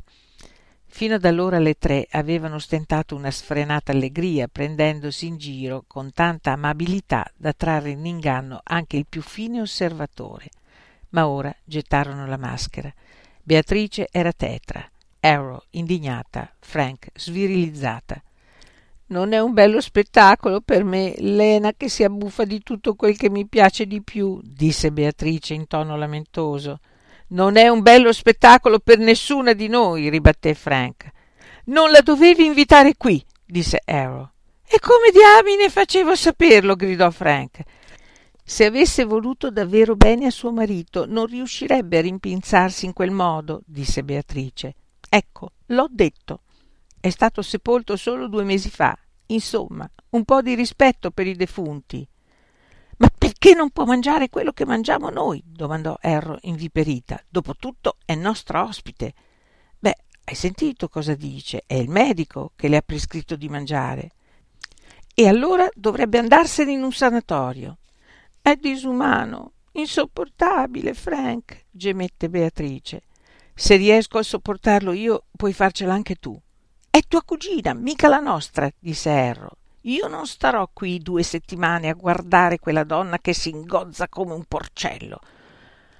Fino 0.87 1.17
ad 1.17 1.25
allora 1.27 1.59
le 1.59 1.75
tre 1.75 2.07
avevano 2.11 2.59
stentato 2.59 3.15
una 3.15 3.31
sfrenata 3.31 3.93
allegria, 3.93 4.49
prendendosi 4.49 5.27
in 5.27 5.37
giro 5.37 5.85
con 5.87 6.11
tanta 6.13 6.53
amabilità 6.53 7.31
da 7.37 7.53
trarre 7.53 7.91
in 7.91 8.07
inganno 8.07 8.61
anche 8.63 8.97
il 8.97 9.05
più 9.07 9.21
fine 9.21 9.61
osservatore. 9.61 10.49
Ma 11.11 11.29
ora 11.29 11.55
gettarono 11.65 12.27
la 12.27 12.39
maschera. 12.39 12.91
Beatrice 13.43 14.09
era 14.11 14.33
tetra, 14.33 14.89
Arrow 15.21 15.63
indignata, 15.71 16.51
Frank 16.61 17.09
svirilizzata. 17.15 18.23
Non 19.09 19.33
è 19.33 19.39
un 19.39 19.53
bello 19.53 19.81
spettacolo 19.81 20.61
per 20.61 20.83
me, 20.83 21.15
Lena 21.19 21.73
che 21.77 21.89
si 21.89 22.03
abbuffa 22.03 22.45
di 22.45 22.61
tutto 22.63 22.95
quel 22.95 23.17
che 23.17 23.31
mi 23.31 23.47
piace 23.47 23.87
di 23.87 24.03
più, 24.03 24.41
disse 24.43 24.91
Beatrice 24.91 25.55
in 25.55 25.69
tono 25.69 25.97
lamentoso. 25.97 26.81
Non 27.29 27.57
è 27.57 27.69
un 27.69 27.83
bello 27.83 28.13
spettacolo 28.13 28.81
per 28.81 28.99
nessuna 28.99 29.53
di 29.53 29.69
noi, 29.69 30.09
ribatté 30.09 30.55
Frank. 30.55 31.09
Non 31.67 31.93
la 31.93 32.01
dovevi 32.01 32.47
invitare 32.47 32.97
qui, 32.97 33.25
disse 33.45 33.81
Arrow. 33.85 34.29
E 34.69 34.81
come 34.81 35.11
diamine 35.13 35.71
facevo 35.71 36.11
a 36.11 36.17
saperlo? 36.17 36.75
gridò 36.75 37.09
Frank. 37.11 37.63
Se 38.43 38.65
avesse 38.65 39.05
voluto 39.05 39.51
davvero 39.51 39.95
bene 39.95 40.27
a 40.27 40.31
suo 40.31 40.51
marito, 40.51 41.07
non 41.07 41.27
riuscirebbe 41.27 41.99
a 41.99 42.01
rimpinzarsi 42.01 42.87
in 42.87 42.93
quel 42.93 43.13
modo, 43.13 43.63
disse 43.65 44.03
Beatrice. 44.03 44.75
Ecco, 45.09 45.53
l'ho 45.67 45.87
detto. 45.91 46.41
È 47.07 47.11
stato 47.11 47.41
sepolto 47.41 47.95
solo 47.95 48.27
due 48.27 48.43
mesi 48.43 48.69
fa. 48.69 48.99
Insomma, 49.27 49.89
un 50.11 50.25
po' 50.25 50.43
di 50.43 50.57
rispetto 50.57 51.13
per 51.13 51.29
i 51.29 51.37
defunti. 51.37 52.05
Ma 52.97 53.09
perché 53.17 53.55
non 53.55 53.71
può 53.71 53.85
mangiare 53.85 54.29
quello 54.29 54.51
che 54.51 54.65
mangiamo 54.65 55.09
noi? 55.09 55.41
domandò 55.47 55.97
Erro 56.01 56.39
inviperita. 56.41 57.23
Dopotutto 57.29 57.99
è 58.05 58.17
nostro 58.17 58.61
ospite. 58.61 59.15
Beh, 59.79 59.95
hai 60.25 60.35
sentito 60.35 60.89
cosa 60.89 61.15
dice? 61.15 61.63
È 61.65 61.75
il 61.75 61.89
medico 61.89 62.51
che 62.57 62.67
le 62.67 62.79
ha 62.79 62.83
prescritto 62.85 63.37
di 63.37 63.49
mangiare. 63.49 64.11
E 65.15 65.29
allora 65.29 65.69
dovrebbe 65.75 66.19
andarsene 66.19 66.73
in 66.73 66.83
un 66.83 66.93
sanatorio. 66.93 67.79
È 68.43 68.57
disumano, 68.57 69.53
insopportabile, 69.75 70.93
Frank, 70.93 71.67
gemette 71.71 72.29
Beatrice. 72.29 73.03
Se 73.55 73.77
riesco 73.77 74.19
a 74.19 74.25
sopportarlo 74.25 74.91
io, 74.91 75.27
puoi 75.37 75.53
farcela 75.53 75.95
anche 75.95 76.17
tu. 76.17 76.37
È 76.97 77.03
tua 77.07 77.21
cugina, 77.21 77.75
mica 77.75 78.09
la 78.09 78.21
nostra, 78.21 78.73
disse 78.79 79.11
Erro. 79.11 79.59
Io 79.83 80.09
non 80.09 80.27
starò 80.27 80.67
qui 80.73 80.99
due 80.99 81.23
settimane 81.23 81.91
a 81.91 81.93
guardare 81.93 82.59
quella 82.59 82.85
donna 82.85 83.19
che 83.19 83.35
si 83.35 83.51
ingozza 83.51 84.09
come 84.09 84.33
un 84.33 84.45
porcello. 84.49 85.21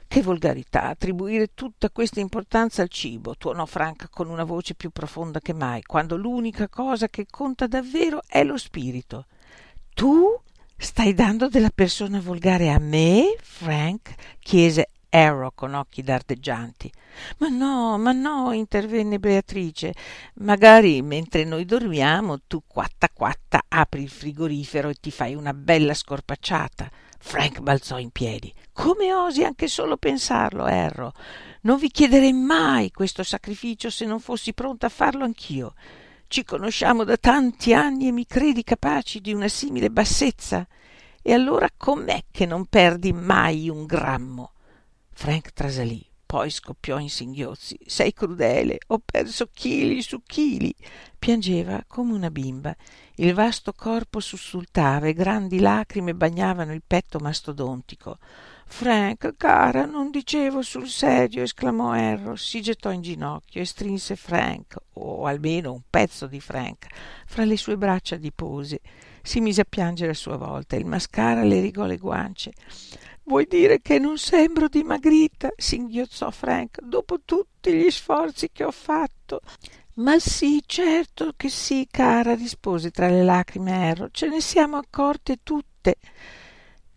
Che 0.09 0.23
volgarità 0.23 0.85
attribuire 0.85 1.51
tutta 1.53 1.91
questa 1.91 2.21
importanza 2.21 2.81
al 2.81 2.89
cibo, 2.89 3.37
tuonò 3.37 3.67
Franca 3.67 4.09
con 4.09 4.31
una 4.31 4.45
voce 4.45 4.75
più 4.75 4.89
profonda 4.89 5.39
che 5.39 5.53
mai, 5.53 5.83
quando 5.83 6.17
l'unica 6.17 6.67
cosa 6.67 7.09
che 7.09 7.27
conta 7.31 7.67
davvero 7.67 8.23
è 8.27 8.43
lo 8.43 8.57
spirito. 8.57 9.27
Tu 9.93 10.35
stai 10.79 11.13
dando 11.13 11.49
della 11.49 11.73
persona 11.75 12.21
volgare 12.21 12.71
a 12.71 12.79
me, 12.79 13.37
Frank? 13.43 14.15
chiese 14.39 14.89
Arrow 15.11 15.53
con 15.55 15.75
occhi 15.75 16.03
dardeggianti. 16.03 16.93
Ma 17.39 17.49
no, 17.49 17.99
ma 17.99 18.13
no, 18.13 18.53
intervenne 18.53 19.19
Beatrice. 19.19 19.95
Magari 20.35 21.03
mentre 21.03 21.45
noi 21.45 21.65
dormiamo 21.65 22.41
tu 22.47 22.63
quatta 22.67 23.09
quatta 23.13 23.65
apri 23.69 24.03
il 24.03 24.11
frigorifero 24.11 24.89
e 24.89 24.95
ti 24.95 25.11
fai 25.11 25.35
una 25.35 25.55
bella 25.55 25.95
scorpacciata. 25.95 26.91
Frank 27.19 27.61
balzò 27.61 27.99
in 27.99 28.11
piedi. 28.11 28.53
Come 28.73 29.13
osi 29.13 29.43
anche 29.43 29.69
solo 29.69 29.97
pensarlo, 29.97 30.65
Arrow? 30.65 31.11
Non 31.63 31.79
vi 31.79 31.91
chiederei 31.91 32.33
mai 32.33 32.91
questo 32.91 33.23
sacrificio 33.23 33.91
se 33.91 34.05
non 34.05 34.21
fossi 34.21 34.53
pronta 34.53 34.87
a 34.87 34.91
farlo 34.91 35.25
anch'io. 35.25 35.75
Ci 36.29 36.45
conosciamo 36.45 37.05
da 37.05 37.17
tanti 37.17 37.73
anni 37.73 38.09
e 38.09 38.13
mi 38.13 38.27
credi 38.27 38.63
capaci 38.63 39.21
di 39.21 39.33
una 39.33 39.49
simile 39.49 39.91
bassezza? 39.91 40.67
E 41.23 41.33
allora 41.33 41.69
com'è 41.77 42.25
che 42.31 42.47
non 42.47 42.67
perdi 42.67 43.13
mai 43.13 43.69
un 43.69 43.87
grammo? 43.87 44.53
Frank 45.19 45.55
trasalì, 45.55 46.07
poi 46.27 46.51
scoppiò 46.51 46.99
in 46.99 47.09
singhiozzi. 47.09 47.79
Sei 47.87 48.13
crudele, 48.13 48.79
ho 48.89 49.01
perso 49.03 49.49
chili 49.51 50.03
su 50.03 50.21
chili. 50.23 50.73
Piangeva 51.19 51.83
come 51.87 52.13
una 52.13 52.31
bimba. 52.31 52.77
Il 53.15 53.33
vasto 53.33 53.73
corpo 53.73 54.21
sussultava 54.21 55.07
e 55.07 55.15
grandi 55.15 55.59
lacrime 55.59 56.15
bagnavano 56.15 56.75
il 56.75 56.83
petto 56.87 57.19
mastodontico. 57.19 58.19
Frank, 58.67 59.37
cara, 59.39 59.87
non 59.87 60.11
dicevo 60.11 60.61
sul 60.61 60.87
serio, 60.87 61.45
esclamò 61.45 61.93
Arrow. 61.93 62.35
Si 62.35 62.61
gettò 62.61 62.93
in 62.93 63.01
ginocchio 63.01 63.63
e 63.63 63.65
strinse 63.65 64.17
Frank, 64.17 64.77
o 64.93 65.25
almeno 65.25 65.73
un 65.73 65.81
pezzo 65.89 66.27
di 66.27 66.41
Frank, 66.41 66.89
fra 67.25 67.47
le 67.47 67.57
sue 67.57 67.79
braccia 67.79 68.17
adipose. 68.17 68.81
Si 69.23 69.41
mise 69.41 69.63
a 69.63 69.67
piangere 69.67 70.11
a 70.11 70.15
sua 70.15 70.37
volta. 70.37 70.77
Il 70.77 70.85
mascara 70.85 71.43
le 71.43 71.61
rigò 71.61 71.87
le 71.87 71.97
guance. 71.97 72.53
Vuoi 73.29 73.47
dire 73.49 73.81
che 73.81 73.99
non 73.99 74.19
sembro 74.19 74.69
dimagrita? 74.69 75.51
singhiozzò 75.57 76.31
Frank. 76.31 76.81
Dopo 76.81 77.23
tutti 77.25 77.73
gli 77.73 77.91
sforzi 77.91 78.51
che 78.53 78.63
ho 78.63 78.71
fatto. 78.71 79.41
Ma 79.95 80.19
sì, 80.21 80.63
certo 80.65 81.33
che 81.37 81.49
sì, 81.49 81.89
cara, 81.91 82.37
rispose 82.37 82.91
tra 82.93 83.09
le 83.09 83.25
lacrime 83.25 83.91
Arrow. 83.91 84.09
Ce 84.13 84.29
ne 84.29 84.41
siamo 84.41 84.77
accorte 84.77 85.39
tutte. 85.43 85.97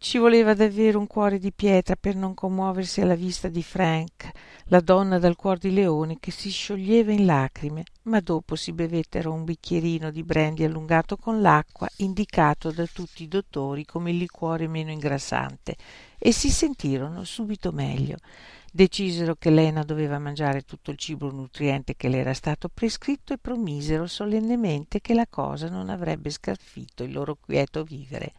Ci 0.02 0.18
voleva 0.18 0.54
davvero 0.54 0.98
un 0.98 1.08
cuore 1.08 1.40
di 1.40 1.52
pietra 1.52 1.98
per 1.98 2.16
non 2.16 2.34
commuoversi 2.34 3.02
alla 3.02 3.16
vista 3.16 3.50
di 3.50 3.62
Frank, 3.62 4.32
la 4.68 4.80
donna 4.80 5.20
dal 5.20 5.36
cuor 5.36 5.58
di 5.58 5.74
leone 5.74 6.20
che 6.22 6.32
si 6.32 6.52
scioglieva 6.52 7.12
in 7.12 7.26
lacrime, 7.26 7.84
ma 8.04 8.22
dopo 8.22 8.56
si 8.56 8.72
bevettero 8.72 9.34
un 9.34 9.44
bicchierino 9.44 10.10
di 10.10 10.24
brandy 10.24 10.64
allungato 10.64 11.18
con 11.18 11.42
l'acqua, 11.42 11.86
indicato 11.98 12.72
da 12.72 12.86
tutti 12.86 13.24
i 13.24 13.28
dottori 13.28 13.84
come 13.84 14.12
il 14.12 14.18
liquore 14.18 14.70
meno 14.70 14.90
ingrassante, 14.90 15.76
e 16.18 16.32
si 16.32 16.50
sentirono 16.50 17.26
subito 17.26 17.74
meglio. 17.74 18.16
Decisero 18.72 19.36
che 19.36 19.50
Lena 19.50 19.84
doveva 19.84 20.18
mangiare 20.18 20.62
tutto 20.62 20.92
il 20.92 20.98
cibo 20.98 21.30
nutriente 21.30 21.98
che 21.98 22.08
le 22.08 22.20
era 22.20 22.34
stato 22.34 22.70
prescritto 22.74 23.34
e 23.34 23.38
promisero 23.38 24.08
solennemente 24.08 25.02
che 25.02 25.14
la 25.14 25.28
cosa 25.30 25.68
non 25.68 25.90
avrebbe 25.90 26.30
scalfito 26.30 27.04
il 27.04 27.12
loro 27.12 27.36
quieto 27.36 27.84
vivere. 27.84 28.32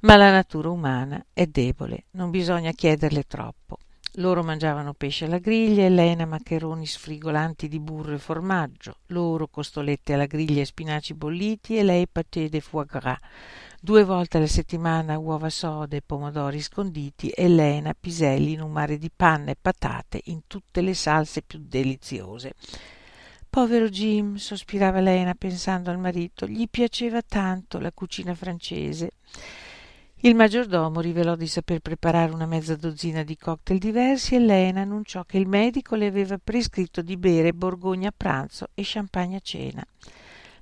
Ma 0.00 0.14
la 0.14 0.30
natura 0.30 0.70
umana 0.70 1.24
è 1.32 1.46
debole, 1.46 2.04
non 2.12 2.30
bisogna 2.30 2.70
chiederle 2.70 3.24
troppo. 3.24 3.78
Loro 4.18 4.44
mangiavano 4.44 4.94
pesce 4.94 5.24
alla 5.24 5.38
griglia 5.38 5.84
e 5.84 5.90
Lena 5.90 6.24
maccheroni 6.24 6.86
sfrigolanti 6.86 7.66
di 7.66 7.80
burro 7.80 8.14
e 8.14 8.18
formaggio, 8.18 8.98
loro 9.06 9.48
costolette 9.48 10.14
alla 10.14 10.26
griglia 10.26 10.60
e 10.60 10.66
spinaci 10.66 11.14
bolliti 11.14 11.76
e 11.76 11.82
lei 11.82 12.06
pâté 12.06 12.48
de 12.48 12.60
foie 12.60 12.86
gras. 12.86 13.18
Due 13.80 14.04
volte 14.04 14.36
alla 14.36 14.46
settimana 14.46 15.18
uova 15.18 15.50
sode 15.50 15.96
e 15.96 16.02
pomodori 16.02 16.60
sconditi 16.60 17.30
e 17.30 17.48
Lena 17.48 17.92
piselli 17.98 18.52
in 18.52 18.60
un 18.60 18.70
mare 18.70 18.98
di 18.98 19.10
panna 19.14 19.50
e 19.50 19.56
patate 19.60 20.20
in 20.26 20.42
tutte 20.46 20.80
le 20.80 20.94
salse 20.94 21.42
più 21.42 21.60
deliziose. 21.60 22.54
Povero 23.50 23.88
Jim, 23.88 24.36
sospirava 24.36 25.00
Lena 25.00 25.34
pensando 25.34 25.90
al 25.90 25.98
marito, 25.98 26.46
gli 26.46 26.68
piaceva 26.68 27.20
tanto 27.22 27.80
la 27.80 27.90
cucina 27.90 28.34
francese. 28.34 29.10
Il 30.22 30.34
maggiordomo 30.34 30.98
rivelò 30.98 31.36
di 31.36 31.46
saper 31.46 31.78
preparare 31.78 32.32
una 32.32 32.44
mezza 32.44 32.74
dozzina 32.74 33.22
di 33.22 33.36
cocktail 33.36 33.78
diversi 33.78 34.34
e 34.34 34.40
Lena 34.40 34.80
annunciò 34.80 35.22
che 35.22 35.38
il 35.38 35.46
medico 35.46 35.94
le 35.94 36.06
aveva 36.06 36.40
prescritto 36.42 37.02
di 37.02 37.16
bere 37.16 37.52
borgogna 37.52 38.08
a 38.08 38.14
pranzo 38.16 38.66
e 38.74 38.82
champagne 38.84 39.36
a 39.36 39.40
cena. 39.40 39.86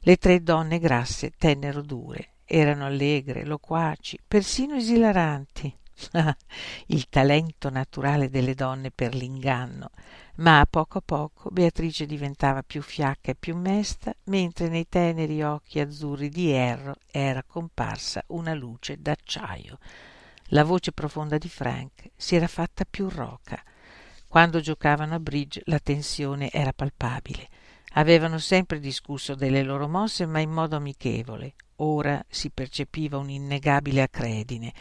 Le 0.01 0.17
tre 0.19 0.43
donne 0.43 0.79
grasse 0.79 1.33
tennero 1.39 1.81
dure, 1.81 2.33
erano 2.45 2.85
allegre, 2.85 3.47
loquaci, 3.47 4.19
persino 4.29 4.75
esilaranti. 4.75 5.75
il 6.89 7.09
talento 7.09 7.71
naturale 7.71 8.29
delle 8.29 8.55
donne 8.55 8.91
per 8.91 9.15
l'inganno 9.15 9.89
ma 10.37 10.61
a 10.61 10.67
poco 10.67 10.99
a 10.99 11.03
poco 11.05 11.51
beatrice 11.51 12.05
diventava 12.05 12.63
più 12.63 12.83
fiacca 12.83 13.31
e 13.31 13.37
più 13.37 13.57
mesta 13.57 14.15
mentre 14.25 14.69
nei 14.69 14.89
teneri 14.89 15.43
occhi 15.43 15.81
azzurri 15.81 16.29
di 16.29 16.51
erro 16.51 16.97
era 17.11 17.43
comparsa 17.43 18.23
una 18.29 18.53
luce 18.53 19.01
d'acciaio. 19.01 19.79
La 20.51 20.65
voce 20.65 20.93
profonda 20.93 21.39
di 21.39 21.49
frank 21.49 22.11
si 22.15 22.37
era 22.37 22.47
fatta 22.47 22.85
più 22.89 23.09
roca. 23.09 23.63
Quando 24.29 24.61
giocavano 24.61 25.15
a 25.15 25.21
bridge 25.21 25.63
la 25.65 25.79
tensione 25.79 26.51
era 26.51 26.73
palpabile. 26.73 27.49
Avevano 27.95 28.39
sempre 28.39 28.79
discusso 28.79 29.35
delle 29.35 29.63
loro 29.63 29.89
mosse 29.89 30.27
ma 30.27 30.41
in 30.41 30.51
modo 30.51 30.77
amichevole. 30.77 31.55
Ora 31.77 32.23
si 32.29 32.51
percepiva 32.51 33.17
un'innegabile 33.17 34.03
acredine 34.03 34.73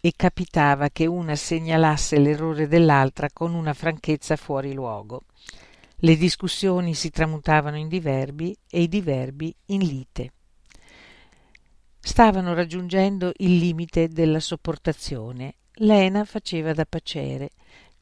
e 0.00 0.12
capitava 0.16 0.88
che 0.88 1.06
una 1.06 1.36
segnalasse 1.36 2.18
l'errore 2.18 2.66
dell'altra 2.66 3.28
con 3.32 3.54
una 3.54 3.74
franchezza 3.74 4.36
fuori 4.36 4.72
luogo. 4.72 5.24
Le 5.96 6.16
discussioni 6.16 6.94
si 6.94 7.10
tramutavano 7.10 7.76
in 7.76 7.88
diverbi 7.88 8.56
e 8.70 8.82
i 8.82 8.88
diverbi 8.88 9.54
in 9.66 9.80
lite. 9.80 10.32
Stavano 12.00 12.54
raggiungendo 12.54 13.32
il 13.36 13.58
limite 13.58 14.08
della 14.08 14.40
sopportazione. 14.40 15.56
Lena 15.74 16.24
faceva 16.24 16.72
da 16.72 16.86
pacere. 16.86 17.50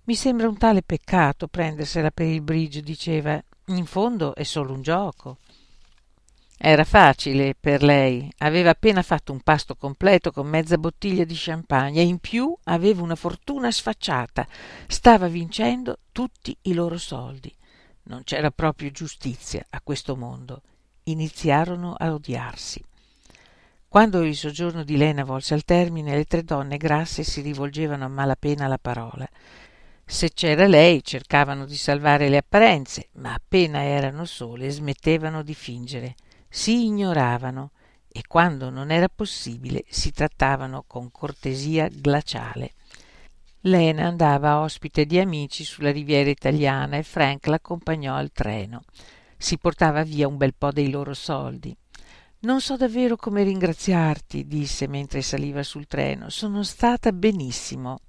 Mi 0.04 0.14
sembra 0.14 0.48
un 0.48 0.56
tale 0.56 0.82
peccato 0.82 1.48
prendersela 1.48 2.12
per 2.12 2.26
il 2.26 2.40
bridge, 2.40 2.80
diceva. 2.80 3.42
In 3.66 3.84
fondo 3.84 4.37
è 4.37 4.44
solo 4.44 4.72
un 4.72 4.82
gioco. 4.82 5.38
Era 6.61 6.83
facile 6.83 7.55
per 7.55 7.85
lei, 7.85 8.29
aveva 8.38 8.71
appena 8.71 9.03
fatto 9.03 9.31
un 9.31 9.40
pasto 9.42 9.77
completo 9.77 10.33
con 10.33 10.49
mezza 10.49 10.77
bottiglia 10.77 11.23
di 11.23 11.37
champagne 11.37 12.01
e 12.01 12.05
in 12.05 12.18
più 12.18 12.53
aveva 12.64 13.01
una 13.01 13.14
fortuna 13.14 13.71
sfacciata, 13.71 14.44
stava 14.88 15.29
vincendo 15.29 16.01
tutti 16.11 16.57
i 16.62 16.75
loro 16.75 16.99
soldi. 16.99 17.55
Non 18.05 18.25
c'era 18.25 18.51
proprio 18.51 18.90
giustizia 18.90 19.64
a 19.71 19.81
questo 19.81 20.16
mondo. 20.16 20.62
Iniziarono 21.05 21.94
a 21.97 22.12
odiarsi. 22.12 22.85
Quando 23.87 24.25
il 24.25 24.35
soggiorno 24.35 24.83
di 24.83 24.97
Lena 24.97 25.23
volse 25.23 25.55
al 25.55 25.64
termine, 25.64 26.16
le 26.16 26.25
tre 26.25 26.42
donne 26.42 26.77
grasse 26.77 27.23
si 27.23 27.40
rivolgevano 27.40 28.05
a 28.05 28.09
malapena 28.09 28.64
alla 28.64 28.79
parola. 28.79 29.29
Se 30.05 30.33
c'era 30.33 30.66
lei 30.66 31.05
cercavano 31.05 31.66
di 31.66 31.77
salvare 31.77 32.29
le 32.29 32.38
apparenze, 32.38 33.11
ma 33.12 33.33
appena 33.33 33.85
erano 33.85 34.25
sole 34.25 34.71
smettevano 34.71 35.44
di 35.44 35.55
fingere 35.55 36.16
si 36.48 36.87
ignoravano 36.87 37.72
e 38.08 38.22
quando 38.26 38.70
non 38.70 38.90
era 38.90 39.08
possibile 39.08 39.84
si 39.88 40.12
trattavano 40.12 40.84
con 40.87 41.11
cortesia 41.11 41.88
glaciale. 41.90 42.74
Lena 43.62 44.06
andava 44.06 44.61
ospite 44.61 45.04
di 45.04 45.18
amici 45.18 45.64
sulla 45.64 45.90
riviera 45.90 46.30
italiana 46.30 46.96
e 46.96 47.02
Frank 47.02 47.46
l'accompagnò 47.46 48.14
al 48.14 48.32
treno. 48.32 48.82
Si 49.37 49.58
portava 49.58 50.02
via 50.04 50.28
un 50.28 50.37
bel 50.37 50.54
po' 50.54 50.70
dei 50.70 50.90
loro 50.90 51.12
soldi. 51.12 51.76
Non 52.40 52.61
so 52.61 52.76
davvero 52.76 53.16
come 53.16 53.42
ringraziarti, 53.42 54.46
disse 54.46 54.87
mentre 54.87 55.22
saliva 55.22 55.62
sul 55.64 55.87
treno. 55.87 56.30
Sono 56.30 56.62
stata 56.62 57.11
benissimo. 57.12 58.00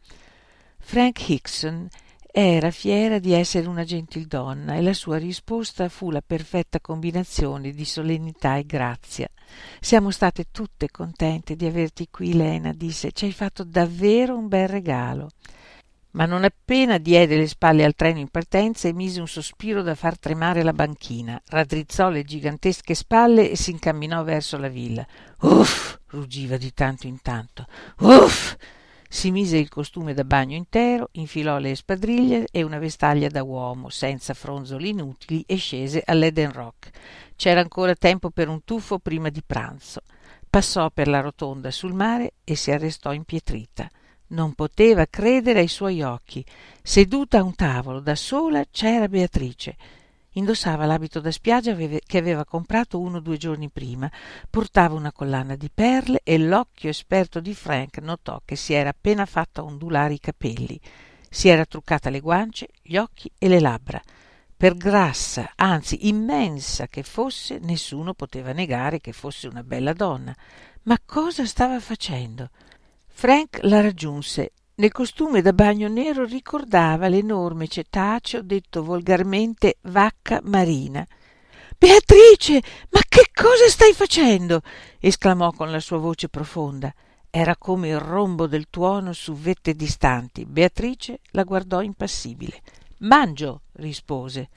Frank 0.78 1.28
Hickson 1.30 1.88
era 2.32 2.70
fiera 2.70 3.18
di 3.18 3.34
essere 3.34 3.68
una 3.68 3.84
gentildonna 3.84 4.76
e 4.76 4.82
la 4.82 4.94
sua 4.94 5.18
risposta 5.18 5.90
fu 5.90 6.12
la 6.12 6.22
perfetta 6.26 6.80
combinazione 6.80 7.72
di 7.72 7.86
solennità 7.86 8.56
e 8.56 8.66
grazia. 8.66 9.28
Siamo 9.80 10.12
state 10.12 10.46
tutte 10.52 10.92
contente 10.92 11.56
di 11.56 11.66
averti 11.66 12.08
qui, 12.12 12.34
Lena, 12.34 12.72
disse. 12.72 13.12
Ci 13.12 13.26
hai 13.26 13.32
fatto 13.32 13.64
davvero 13.64 14.38
un 14.38 14.48
bel 14.48 14.68
regalo. 14.68 15.30
Ma 16.12 16.26
non 16.26 16.44
appena 16.44 16.98
diede 16.98 17.36
le 17.36 17.48
spalle 17.48 17.84
al 17.84 17.96
treno 17.96 18.20
in 18.20 18.30
partenza 18.30 18.88
emise 18.88 19.20
un 19.20 19.28
sospiro 19.28 19.82
da 19.82 19.94
far 19.96 20.18
tremare 20.18 20.64
la 20.64 20.74
banchina, 20.74 21.40
raddrizzò 21.48 22.10
le 22.10 22.24
gigantesche 22.24 22.96
spalle 22.96 23.52
e 23.52 23.56
si 23.56 23.72
incamminò 23.72 24.24
verso 24.24 24.58
la 24.58 24.70
villa. 24.70 25.06
Uff! 25.42 25.98
ruggiva 26.08 26.58
di 26.58 26.74
tanto 26.74 27.06
in 27.06 27.22
tanto. 27.22 27.68
Uff! 28.00 28.56
Si 29.12 29.32
mise 29.32 29.58
il 29.58 29.70
costume 29.70 30.14
da 30.14 30.24
bagno 30.24 30.56
intero 30.56 31.10
infilò 31.14 31.58
le 31.58 31.74
spadriglie 31.74 32.48
e 32.52 32.62
una 32.62 32.78
vestaglia 32.78 33.28
da 33.28 33.42
uomo 33.42 33.90
senza 33.90 34.36
fronzoli 34.36 34.90
inutili 34.90 35.44
e 35.48 35.56
scese 35.56 36.04
all'Eden 36.06 36.52
Rock 36.52 36.92
c'era 37.36 37.60
ancora 37.60 37.96
tempo 37.96 38.30
per 38.30 38.50
un 38.50 38.64
tuffo 38.64 39.00
prima 39.00 39.30
di 39.30 39.42
pranzo 39.44 40.02
passò 40.48 40.92
per 40.92 41.08
la 41.08 41.22
rotonda 41.22 41.72
sul 41.72 41.94
mare 41.94 42.34
e 42.44 42.56
si 42.56 42.70
arrestò 42.70 43.12
impietrita 43.12 43.90
Non 44.28 44.54
poteva 44.54 45.08
credere 45.08 45.60
ai 45.60 45.68
suoi 45.68 46.04
occhi. 46.04 46.46
Seduta 46.84 47.40
a 47.40 47.44
un 47.44 47.56
tavolo 47.56 48.00
da 48.00 48.14
sola 48.14 48.64
c'era 48.70 49.08
Beatrice. 49.08 49.76
Indossava 50.40 50.86
l'abito 50.86 51.20
da 51.20 51.32
spiaggia 51.32 51.76
che 51.76 52.18
aveva 52.18 52.46
comprato 52.46 52.98
uno 52.98 53.18
o 53.18 53.20
due 53.20 53.36
giorni 53.36 53.70
prima, 53.70 54.10
portava 54.50 54.96
una 54.96 55.12
collana 55.12 55.58
di 55.58 55.70
perle 55.70 56.22
e 56.24 56.38
l'occhio 56.38 56.90
esperto 56.90 57.42
di 57.42 57.54
Frank 57.54 57.98
notò 57.98 58.42
che 58.46 58.56
si 58.56 58.72
era 58.72 58.92
appena 58.92 59.26
fatta 59.26 59.66
ondulare 59.66 60.14
i 60.14 60.20
capelli. 60.20 60.80
Si 61.30 61.50
era 61.50 61.66
truccata 61.66 62.10
le 62.10 62.22
guance, 62.22 62.70
gli 62.82 62.96
occhi 62.96 63.30
e 63.38 63.50
le 63.50 63.60
labbra. 63.60 64.02
Per 64.56 64.78
grassa, 64.78 65.52
anzi 65.56 66.08
immensa 66.08 66.88
che 66.88 67.04
fosse, 67.04 67.60
nessuno 67.60 68.14
poteva 68.14 68.54
negare 68.54 69.02
che 69.02 69.12
fosse 69.12 69.48
una 69.50 69.64
bella 69.64 69.92
donna. 69.92 70.34
Ma 70.84 70.98
cosa 71.06 71.46
stava 71.46 71.82
facendo? 71.82 72.50
Frank 73.08 73.60
la 73.64 73.82
raggiunse. 73.82 74.54
Nel 74.80 74.94
costume 74.94 75.42
da 75.42 75.52
bagno 75.52 75.90
nero 75.90 76.24
ricordava 76.24 77.10
l'enorme 77.10 77.68
cetaceo 77.68 78.42
detto 78.42 78.82
volgarmente 78.82 79.76
vacca 79.82 80.40
marina. 80.44 81.06
Beatrice, 81.78 82.64
ma 82.92 83.02
che 83.06 83.30
cosa 83.34 83.68
stai 83.68 83.92
facendo? 83.92 84.62
esclamò 85.00 85.52
con 85.52 85.70
la 85.70 85.82
sua 85.82 85.98
voce 85.98 86.30
profonda. 86.30 86.94
Era 87.30 87.58
come 87.58 87.90
il 87.90 88.00
rombo 88.00 88.48
del 88.48 88.68
tuono 88.70 89.12
su 89.12 89.34
vette 89.34 89.74
distanti. 89.74 90.46
Beatrice 90.46 91.20
la 91.32 91.44
guardò 91.44 91.82
impassibile. 91.82 92.62
Mangio, 93.00 93.64
rispose. 93.74 94.48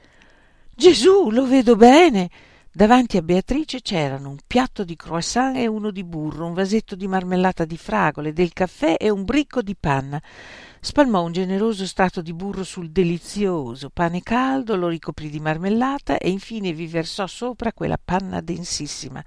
Gesù, 0.73 1.31
lo 1.31 1.47
vedo 1.47 1.75
bene. 1.75 2.31
Davanti 2.75 3.19
a 3.19 3.23
Beatrice 3.23 3.83
c'erano 3.83 4.31
un 4.31 4.39
piatto 4.47 4.83
di 4.83 4.97
croissant 4.97 5.55
e 5.59 5.67
uno 5.67 5.91
di 5.91 6.03
burro, 6.05 6.47
un 6.47 6.55
vasetto 6.55 6.97
di 6.97 7.07
marmellata 7.07 7.67
di 7.67 7.77
fragole, 7.77 8.33
del 8.33 8.55
caffè 8.55 8.97
e 8.99 9.11
un 9.11 9.25
bricco 9.25 9.61
di 9.61 9.77
panna. 9.79 10.19
Spalmò 10.81 11.23
un 11.23 11.33
generoso 11.33 11.85
strato 11.85 12.23
di 12.23 12.33
burro 12.33 12.65
sul 12.65 12.91
delizioso 12.91 13.91
pane 13.91 14.23
caldo, 14.23 14.75
lo 14.77 14.89
ricoprì 14.89 15.29
di 15.29 15.39
marmellata 15.39 16.17
e 16.17 16.31
infine 16.31 16.73
vi 16.73 16.87
versò 16.87 17.27
sopra 17.27 17.75
quella 17.75 18.01
panna 18.03 18.41
densissima. 18.41 19.23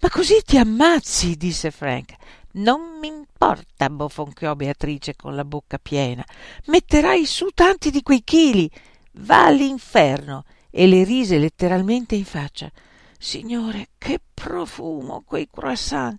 Ma 0.00 0.10
così 0.10 0.42
ti 0.44 0.58
ammazzi, 0.58 1.36
disse 1.36 1.70
Frank. 1.70 2.16
Non 2.54 2.98
m'importa, 2.98 3.90
bofonchiò 3.90 4.56
Beatrice 4.56 5.14
con 5.14 5.36
la 5.36 5.44
bocca 5.44 5.78
piena. 5.78 6.24
Metterai 6.66 7.26
su 7.26 7.46
tanti 7.54 7.92
di 7.92 8.02
quei 8.02 8.24
chili. 8.24 8.68
Va 9.12 9.44
all'inferno 9.44 10.42
e 10.74 10.86
le 10.86 11.04
rise 11.04 11.38
letteralmente 11.38 12.14
in 12.14 12.24
faccia. 12.24 12.70
Signore, 13.18 13.90
che 13.98 14.18
profumo 14.34 15.22
quei 15.24 15.46
croissant. 15.48 16.18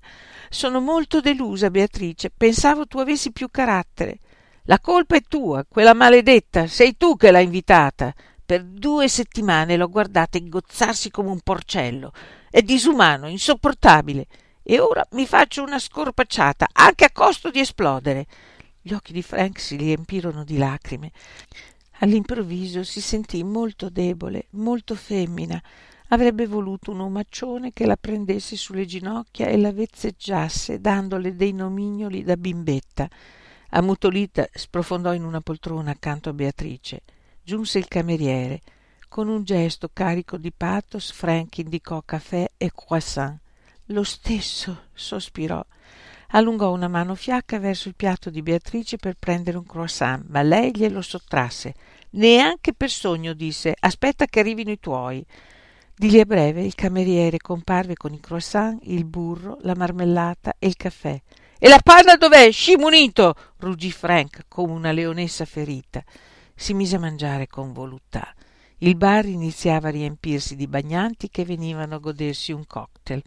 Sono 0.50 0.80
molto 0.80 1.20
delusa, 1.20 1.70
Beatrice. 1.70 2.30
Pensavo 2.30 2.86
tu 2.86 3.00
avessi 3.00 3.32
più 3.32 3.50
carattere. 3.50 4.20
La 4.66 4.80
colpa 4.80 5.18
è 5.18 5.22
tua, 5.28 5.66
quella 5.68 5.94
maledetta. 5.94 6.68
Sei 6.68 6.96
tu 6.96 7.18
che 7.18 7.32
l'hai 7.32 7.44
invitata. 7.44 8.14
Per 8.46 8.64
due 8.64 9.10
settimane 9.10 9.76
l'ho 9.76 9.90
guardata 9.90 10.38
ingozzarsi 10.38 11.10
come 11.10 11.30
un 11.30 11.42
porcello. 11.42 12.14
È 12.50 12.62
disumano, 12.62 13.28
insopportabile. 13.28 14.28
E 14.62 14.80
ora 14.80 15.06
mi 15.12 15.26
faccio 15.26 15.64
una 15.64 15.80
scorpacciata, 15.80 16.68
anche 16.72 17.04
a 17.04 17.12
costo 17.12 17.50
di 17.50 17.60
esplodere. 17.60 18.28
Gli 18.82 18.94
occhi 18.94 19.12
di 19.12 19.24
Frank 19.24 19.60
si 19.60 19.76
riempirono 19.76 20.44
di 20.44 20.58
lacrime. 20.58 21.12
All'improvviso 22.04 22.84
si 22.84 23.00
sentì 23.00 23.46
molto 23.46 23.90
debole, 23.90 24.48
molto 24.52 24.94
femmina. 24.94 25.62
Avrebbe 26.10 26.48
voluto 26.48 26.92
un 26.92 27.00
omaccione 27.00 27.72
che 27.72 27.86
la 27.86 27.96
prendesse 27.96 28.58
sulle 28.58 28.86
ginocchia 28.86 29.48
e 29.48 29.56
la 29.56 29.72
vezzeggiasse, 29.72 30.82
dandole 30.82 31.34
dei 31.38 31.54
nomignoli 31.54 32.24
da 32.24 32.36
bimbetta. 32.36 33.08
Ammutolita 33.70 34.50
sprofondò 34.52 35.14
in 35.14 35.24
una 35.24 35.40
poltrona 35.40 35.92
accanto 35.92 36.28
a 36.28 36.34
Beatrice. 36.34 37.04
Giunse 37.42 37.78
il 37.78 37.88
cameriere. 37.88 38.60
Con 39.08 39.30
un 39.30 39.46
gesto 39.46 39.90
carico 39.94 40.36
di 40.36 40.52
pathos, 40.52 41.10
Frank 41.10 41.60
indicò 41.60 42.02
caffè 42.04 42.52
e 42.58 42.70
croissant. 42.76 43.40
Lo 43.86 44.04
stesso, 44.04 44.88
sospirò 44.92 45.66
allungò 46.36 46.72
una 46.72 46.88
mano 46.88 47.16
fiacca 47.16 47.60
verso 47.60 47.88
il 47.88 47.96
piatto 47.96 48.30
di 48.30 48.42
Beatrice 48.42 48.98
per 48.98 49.16
prendere 49.18 49.58
un 49.58 49.66
croissant, 49.66 50.26
ma 50.28 50.42
lei 50.42 50.72
glielo 50.76 51.02
sottrasse. 51.02 51.74
Neanche 52.16 52.74
per 52.74 52.90
sogno, 52.90 53.34
disse. 53.34 53.76
Aspetta 53.80 54.26
che 54.26 54.40
arrivino 54.40 54.72
i 54.72 54.80
tuoi. 54.80 55.26
Di 55.96 56.10
lì 56.10 56.20
a 56.20 56.26
breve 56.26 56.64
il 56.64 56.76
cameriere 56.76 57.38
comparve 57.38 57.96
con 57.96 58.14
i 58.14 58.20
croissant, 58.20 58.80
il 58.84 59.06
burro, 59.06 59.58
la 59.62 59.76
marmellata 59.76 60.56
e 60.58 60.68
il 60.68 60.76
caffè. 60.76 61.22
E 61.60 61.70
la 61.70 61.80
panna 61.82 62.16
dov'è, 62.16 62.52
scimunito? 62.52 63.36
ruggì 63.58 63.92
Frank 63.92 64.46
come 64.48 64.74
una 64.74 64.92
leonessa 64.92 65.46
ferita. 65.46 66.04
Si 66.56 66.74
mise 66.74 66.98
a 66.98 67.00
mangiare 67.00 67.48
con 67.48 67.72
voluttà. 67.72 68.34
Il 68.80 68.96
bar 68.96 69.26
iniziava 69.26 69.88
a 69.88 69.92
riempirsi 69.92 70.56
di 70.56 70.68
bagnanti 70.68 71.30
che 71.30 71.46
venivano 71.46 71.96
a 71.96 72.00
godersi 72.00 72.52
un 72.52 72.68
cocktail. 72.68 73.24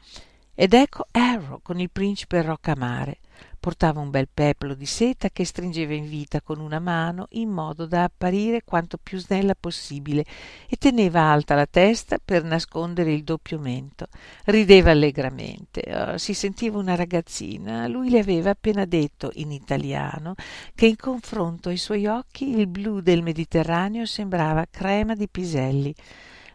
Ed 0.55 0.75
ecco 0.75 1.07
Arrow 1.13 1.61
con 1.63 1.81
il 1.81 1.91
principe 1.91 2.43
Roccamare. 2.43 3.19
Portava 3.59 4.01
un 4.01 4.11
bel 4.11 4.29
peplo 4.33 4.75
di 4.75 4.87
seta 4.87 5.31
che 5.31 5.45
stringeva 5.45 5.95
in 5.95 6.09
vita 6.09 6.41
con 6.41 6.61
una 6.61 6.79
mano 6.79 7.27
in 7.31 7.49
modo 7.51 7.87
da 7.87 8.05
apparire 8.05 8.63
quanto 8.65 8.99
più 9.03 9.19
snella 9.19 9.55
possibile 9.59 10.25
e 10.69 10.77
teneva 10.77 11.23
alta 11.23 11.55
la 11.55 11.67
testa 11.67 12.19
per 12.25 12.45
nascondere 12.45 13.13
il 13.13 13.25
doppio 13.25 13.59
mento. 13.59 14.07
Rideva 14.45 14.93
allegramente. 14.93 15.83
Oh, 15.93 16.19
si 16.19 16.35
sentiva 16.35 16.79
una 16.79 16.95
ragazzina. 16.95 17.87
Lui 17.89 18.11
le 18.11 18.21
aveva 18.21 18.51
appena 18.51 18.85
detto 18.85 19.31
in 19.35 19.51
italiano 19.51 20.35
che 20.75 20.87
in 20.87 20.97
confronto 20.97 21.69
ai 21.69 21.77
suoi 21.77 22.07
occhi 22.07 22.57
il 22.57 22.67
blu 22.67 23.01
del 23.01 23.23
Mediterraneo 23.23 24.07
sembrava 24.07 24.67
crema 24.71 25.15
di 25.15 25.29
piselli. 25.29 25.95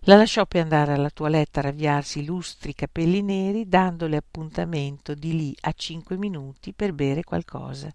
La 0.05 0.15
lasciò 0.15 0.47
andare 0.53 0.93
alla 0.93 1.11
toilette 1.11 1.59
a 1.59 1.61
ravviarsi 1.61 2.21
i 2.21 2.25
lustri 2.25 2.73
capelli 2.73 3.21
neri, 3.21 3.69
dandole 3.69 4.17
appuntamento 4.17 5.13
di 5.13 5.37
lì 5.37 5.55
a 5.61 5.73
cinque 5.73 6.17
minuti 6.17 6.73
per 6.73 6.91
bere 6.93 7.23
qualcosa. 7.23 7.87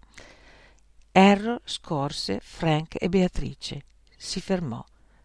Errol 1.11 1.59
scorse 1.65 2.39
Frank 2.41 2.95
e 2.97 3.09
Beatrice. 3.09 3.83
Si 4.15 4.39
fermò. 4.39 4.81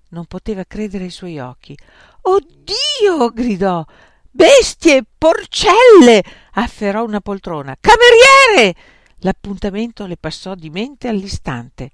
Non 0.08 0.24
poteva 0.26 0.64
credere 0.64 1.04
ai 1.04 1.10
suoi 1.10 1.38
occhi. 1.38 1.78
Oh 2.22 2.40
Dio! 2.40 3.30
gridò. 3.30 3.84
Bestie! 4.28 5.04
Porcelle! 5.16 6.20
afferrò 6.54 7.04
una 7.04 7.20
poltrona. 7.20 7.76
Cameriere! 7.78 8.76
L'appuntamento 9.18 10.04
le 10.06 10.16
passò 10.16 10.56
di 10.56 10.68
mente 10.68 11.06
all'istante. 11.06 11.92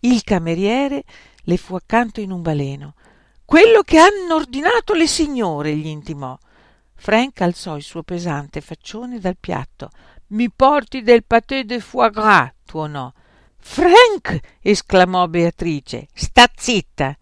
Il 0.00 0.22
cameriere 0.24 1.04
le 1.44 1.56
fu 1.56 1.74
accanto 1.74 2.20
in 2.20 2.32
un 2.32 2.42
baleno. 2.42 2.96
Quello 3.46 3.82
che 3.82 3.96
hanno 3.96 4.34
ordinato 4.34 4.92
le 4.92 5.06
signore, 5.06 5.76
gli 5.76 5.86
intimò. 5.86 6.36
Frank 6.96 7.42
alzò 7.42 7.76
il 7.76 7.84
suo 7.84 8.02
pesante 8.02 8.60
faccione 8.60 9.20
dal 9.20 9.36
piatto. 9.38 9.90
Mi 10.30 10.50
porti 10.50 11.02
del 11.02 11.22
pâté 11.22 11.64
de 11.64 11.78
foie 11.78 12.10
gras, 12.10 12.50
tuonò. 12.64 13.12
Frank! 13.56 14.40
esclamò 14.60 15.28
Beatrice. 15.28 16.08
Sta 16.12 16.50
zitta! 16.56 17.16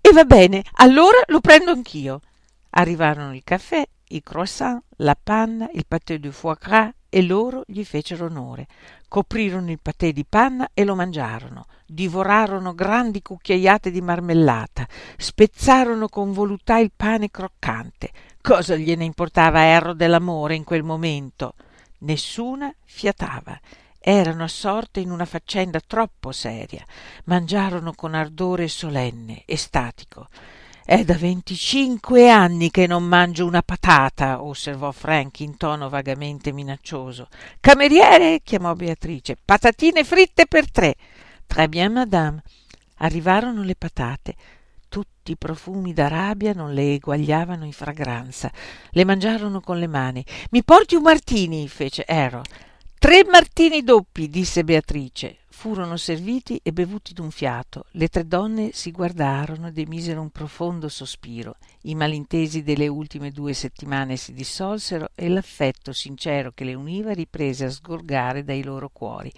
E 0.00 0.12
va 0.12 0.24
bene, 0.24 0.64
allora 0.76 1.18
lo 1.26 1.40
prendo 1.40 1.72
anch'io. 1.72 2.22
Arrivarono 2.70 3.34
il 3.34 3.44
caffè, 3.44 3.86
i 4.08 4.22
croissant, 4.22 4.82
la 4.96 5.14
panna, 5.14 5.68
il 5.74 5.84
pâté 5.86 6.18
de 6.18 6.32
foie 6.32 6.56
gras 6.58 6.90
e 7.10 7.22
loro 7.22 7.64
gli 7.66 7.84
fecero 7.84 8.26
onore. 8.26 8.66
Coprirono 9.08 9.70
il 9.70 9.80
patè 9.82 10.12
di 10.12 10.24
panna 10.24 10.70
e 10.72 10.84
lo 10.84 10.94
mangiarono, 10.94 11.66
divorarono 11.84 12.74
grandi 12.74 13.20
cucchiaiate 13.20 13.90
di 13.90 14.00
marmellata, 14.00 14.88
spezzarono 15.18 16.08
con 16.08 16.32
voluttà 16.32 16.78
il 16.78 16.92
pane 16.96 17.30
croccante. 17.30 18.10
Cosa 18.40 18.76
gliene 18.76 19.04
importava 19.04 19.64
Erro 19.64 19.92
dell'amore 19.92 20.54
in 20.54 20.64
quel 20.64 20.84
momento? 20.84 21.54
Nessuna 21.98 22.72
fiatava. 22.84 23.60
Erano 23.98 24.44
assorte 24.44 25.00
in 25.00 25.10
una 25.10 25.26
faccenda 25.26 25.78
troppo 25.86 26.32
seria. 26.32 26.82
Mangiarono 27.24 27.92
con 27.92 28.14
ardore 28.14 28.66
solenne, 28.68 29.42
estatico. 29.44 30.28
È 30.90 31.04
da 31.04 31.14
venticinque 31.14 32.28
anni 32.30 32.68
che 32.72 32.88
non 32.88 33.04
mangio 33.04 33.46
una 33.46 33.62
patata, 33.62 34.42
osservò 34.42 34.90
Frank 34.90 35.38
in 35.38 35.56
tono 35.56 35.88
vagamente 35.88 36.50
minaccioso. 36.50 37.28
Cameriere, 37.60 38.40
chiamò 38.42 38.74
Beatrice, 38.74 39.36
patatine 39.44 40.02
fritte 40.02 40.48
per 40.48 40.68
tre. 40.68 40.96
Très 41.46 41.68
bien, 41.68 41.92
madame. 41.92 42.42
Arrivarono 42.96 43.62
le 43.62 43.76
patate. 43.76 44.34
Tutti 44.88 45.30
i 45.30 45.36
profumi 45.36 45.92
d'Arabia 45.92 46.54
non 46.54 46.74
le 46.74 46.94
eguagliavano 46.94 47.64
in 47.64 47.72
fragranza. 47.72 48.50
Le 48.90 49.04
mangiarono 49.04 49.60
con 49.60 49.78
le 49.78 49.86
mani. 49.86 50.24
Mi 50.50 50.64
porti 50.64 50.96
un 50.96 51.02
martini, 51.02 51.68
fece 51.68 52.04
Errol. 52.04 52.42
Tre 52.98 53.24
martini 53.30 53.84
doppi, 53.84 54.28
disse 54.28 54.64
Beatrice. 54.64 55.36
Furono 55.60 55.98
serviti 55.98 56.58
e 56.62 56.72
bevuti 56.72 57.12
d'un 57.12 57.30
fiato. 57.30 57.84
Le 57.90 58.08
tre 58.08 58.26
donne 58.26 58.70
si 58.72 58.90
guardarono 58.90 59.66
ed 59.66 59.76
emisero 59.76 60.22
un 60.22 60.30
profondo 60.30 60.88
sospiro. 60.88 61.56
I 61.82 61.94
malintesi 61.94 62.62
delle 62.62 62.88
ultime 62.88 63.30
due 63.30 63.52
settimane 63.52 64.16
si 64.16 64.32
dissolsero 64.32 65.10
e 65.14 65.28
l'affetto 65.28 65.92
sincero 65.92 66.52
che 66.52 66.64
le 66.64 66.72
univa 66.72 67.12
riprese 67.12 67.66
a 67.66 67.70
sgorgare 67.70 68.42
dai 68.42 68.64
loro 68.64 68.88
cuori. 68.88 69.30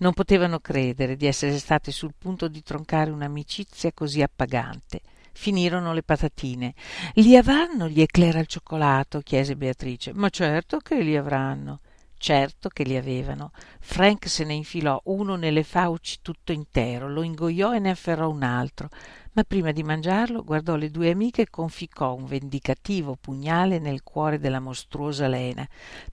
Non 0.00 0.12
potevano 0.12 0.60
credere 0.60 1.16
di 1.16 1.24
essere 1.24 1.56
state 1.56 1.92
sul 1.92 2.12
punto 2.12 2.46
di 2.48 2.62
troncare 2.62 3.10
un'amicizia 3.10 3.90
così 3.94 4.20
appagante. 4.20 5.00
Finirono 5.32 5.94
le 5.94 6.02
patatine. 6.02 6.74
Li 7.14 7.38
avranno 7.38 7.88
gli 7.88 8.02
eclair 8.02 8.36
al 8.36 8.46
cioccolato? 8.46 9.20
chiese 9.20 9.56
beatrice. 9.56 10.12
Ma 10.12 10.28
certo 10.28 10.76
che 10.76 11.00
li 11.00 11.16
avranno 11.16 11.80
certo 12.16 12.68
che 12.68 12.84
li 12.84 12.96
avevano. 12.96 13.52
Frank 13.80 14.28
se 14.28 14.44
ne 14.44 14.54
infilò 14.54 15.00
uno 15.04 15.36
nelle 15.36 15.62
fauci 15.62 16.18
tutto 16.22 16.52
intero 16.52 17.08
lo 17.08 17.22
ingoiò 17.22 17.74
e 17.74 17.78
ne 17.78 17.90
afferrò 17.90 18.28
un 18.28 18.42
altro. 18.42 18.88
Ma 19.32 19.42
prima 19.42 19.72
di 19.72 19.82
mangiarlo 19.82 20.44
guardò 20.44 20.76
le 20.76 20.90
due 20.90 21.10
amiche 21.10 21.42
e 21.42 21.50
conficcò 21.50 22.14
un 22.14 22.24
vendicativo 22.24 23.16
pugnale 23.20 23.78
nel 23.78 24.02
cuore 24.02 24.38
della 24.38 24.60
mostruosa 24.60 25.26
lena. 25.26 25.66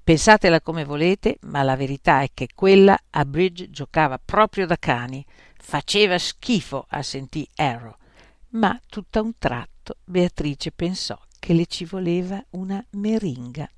Pensatela 0.03 0.61
come 0.61 0.83
volete 0.83 1.37
ma 1.41 1.63
la 1.63 1.75
verità 1.75 2.21
è 2.21 2.29
che 2.33 2.49
quella 2.53 2.97
a 3.09 3.25
bridge 3.25 3.69
giocava 3.69 4.19
proprio 4.23 4.65
da 4.65 4.77
cani. 4.77 5.25
Faceva 5.57 6.17
schifo 6.17 6.85
assentí 6.89 7.47
arrow 7.55 7.95
ma 8.51 8.77
tutt'a 8.87 9.21
un 9.21 9.37
tratto 9.37 9.97
beatrice 10.03 10.71
pensò 10.71 11.17
che 11.39 11.53
le 11.53 11.65
ci 11.65 11.85
voleva 11.85 12.43
una 12.51 12.83
meringa 12.91 13.69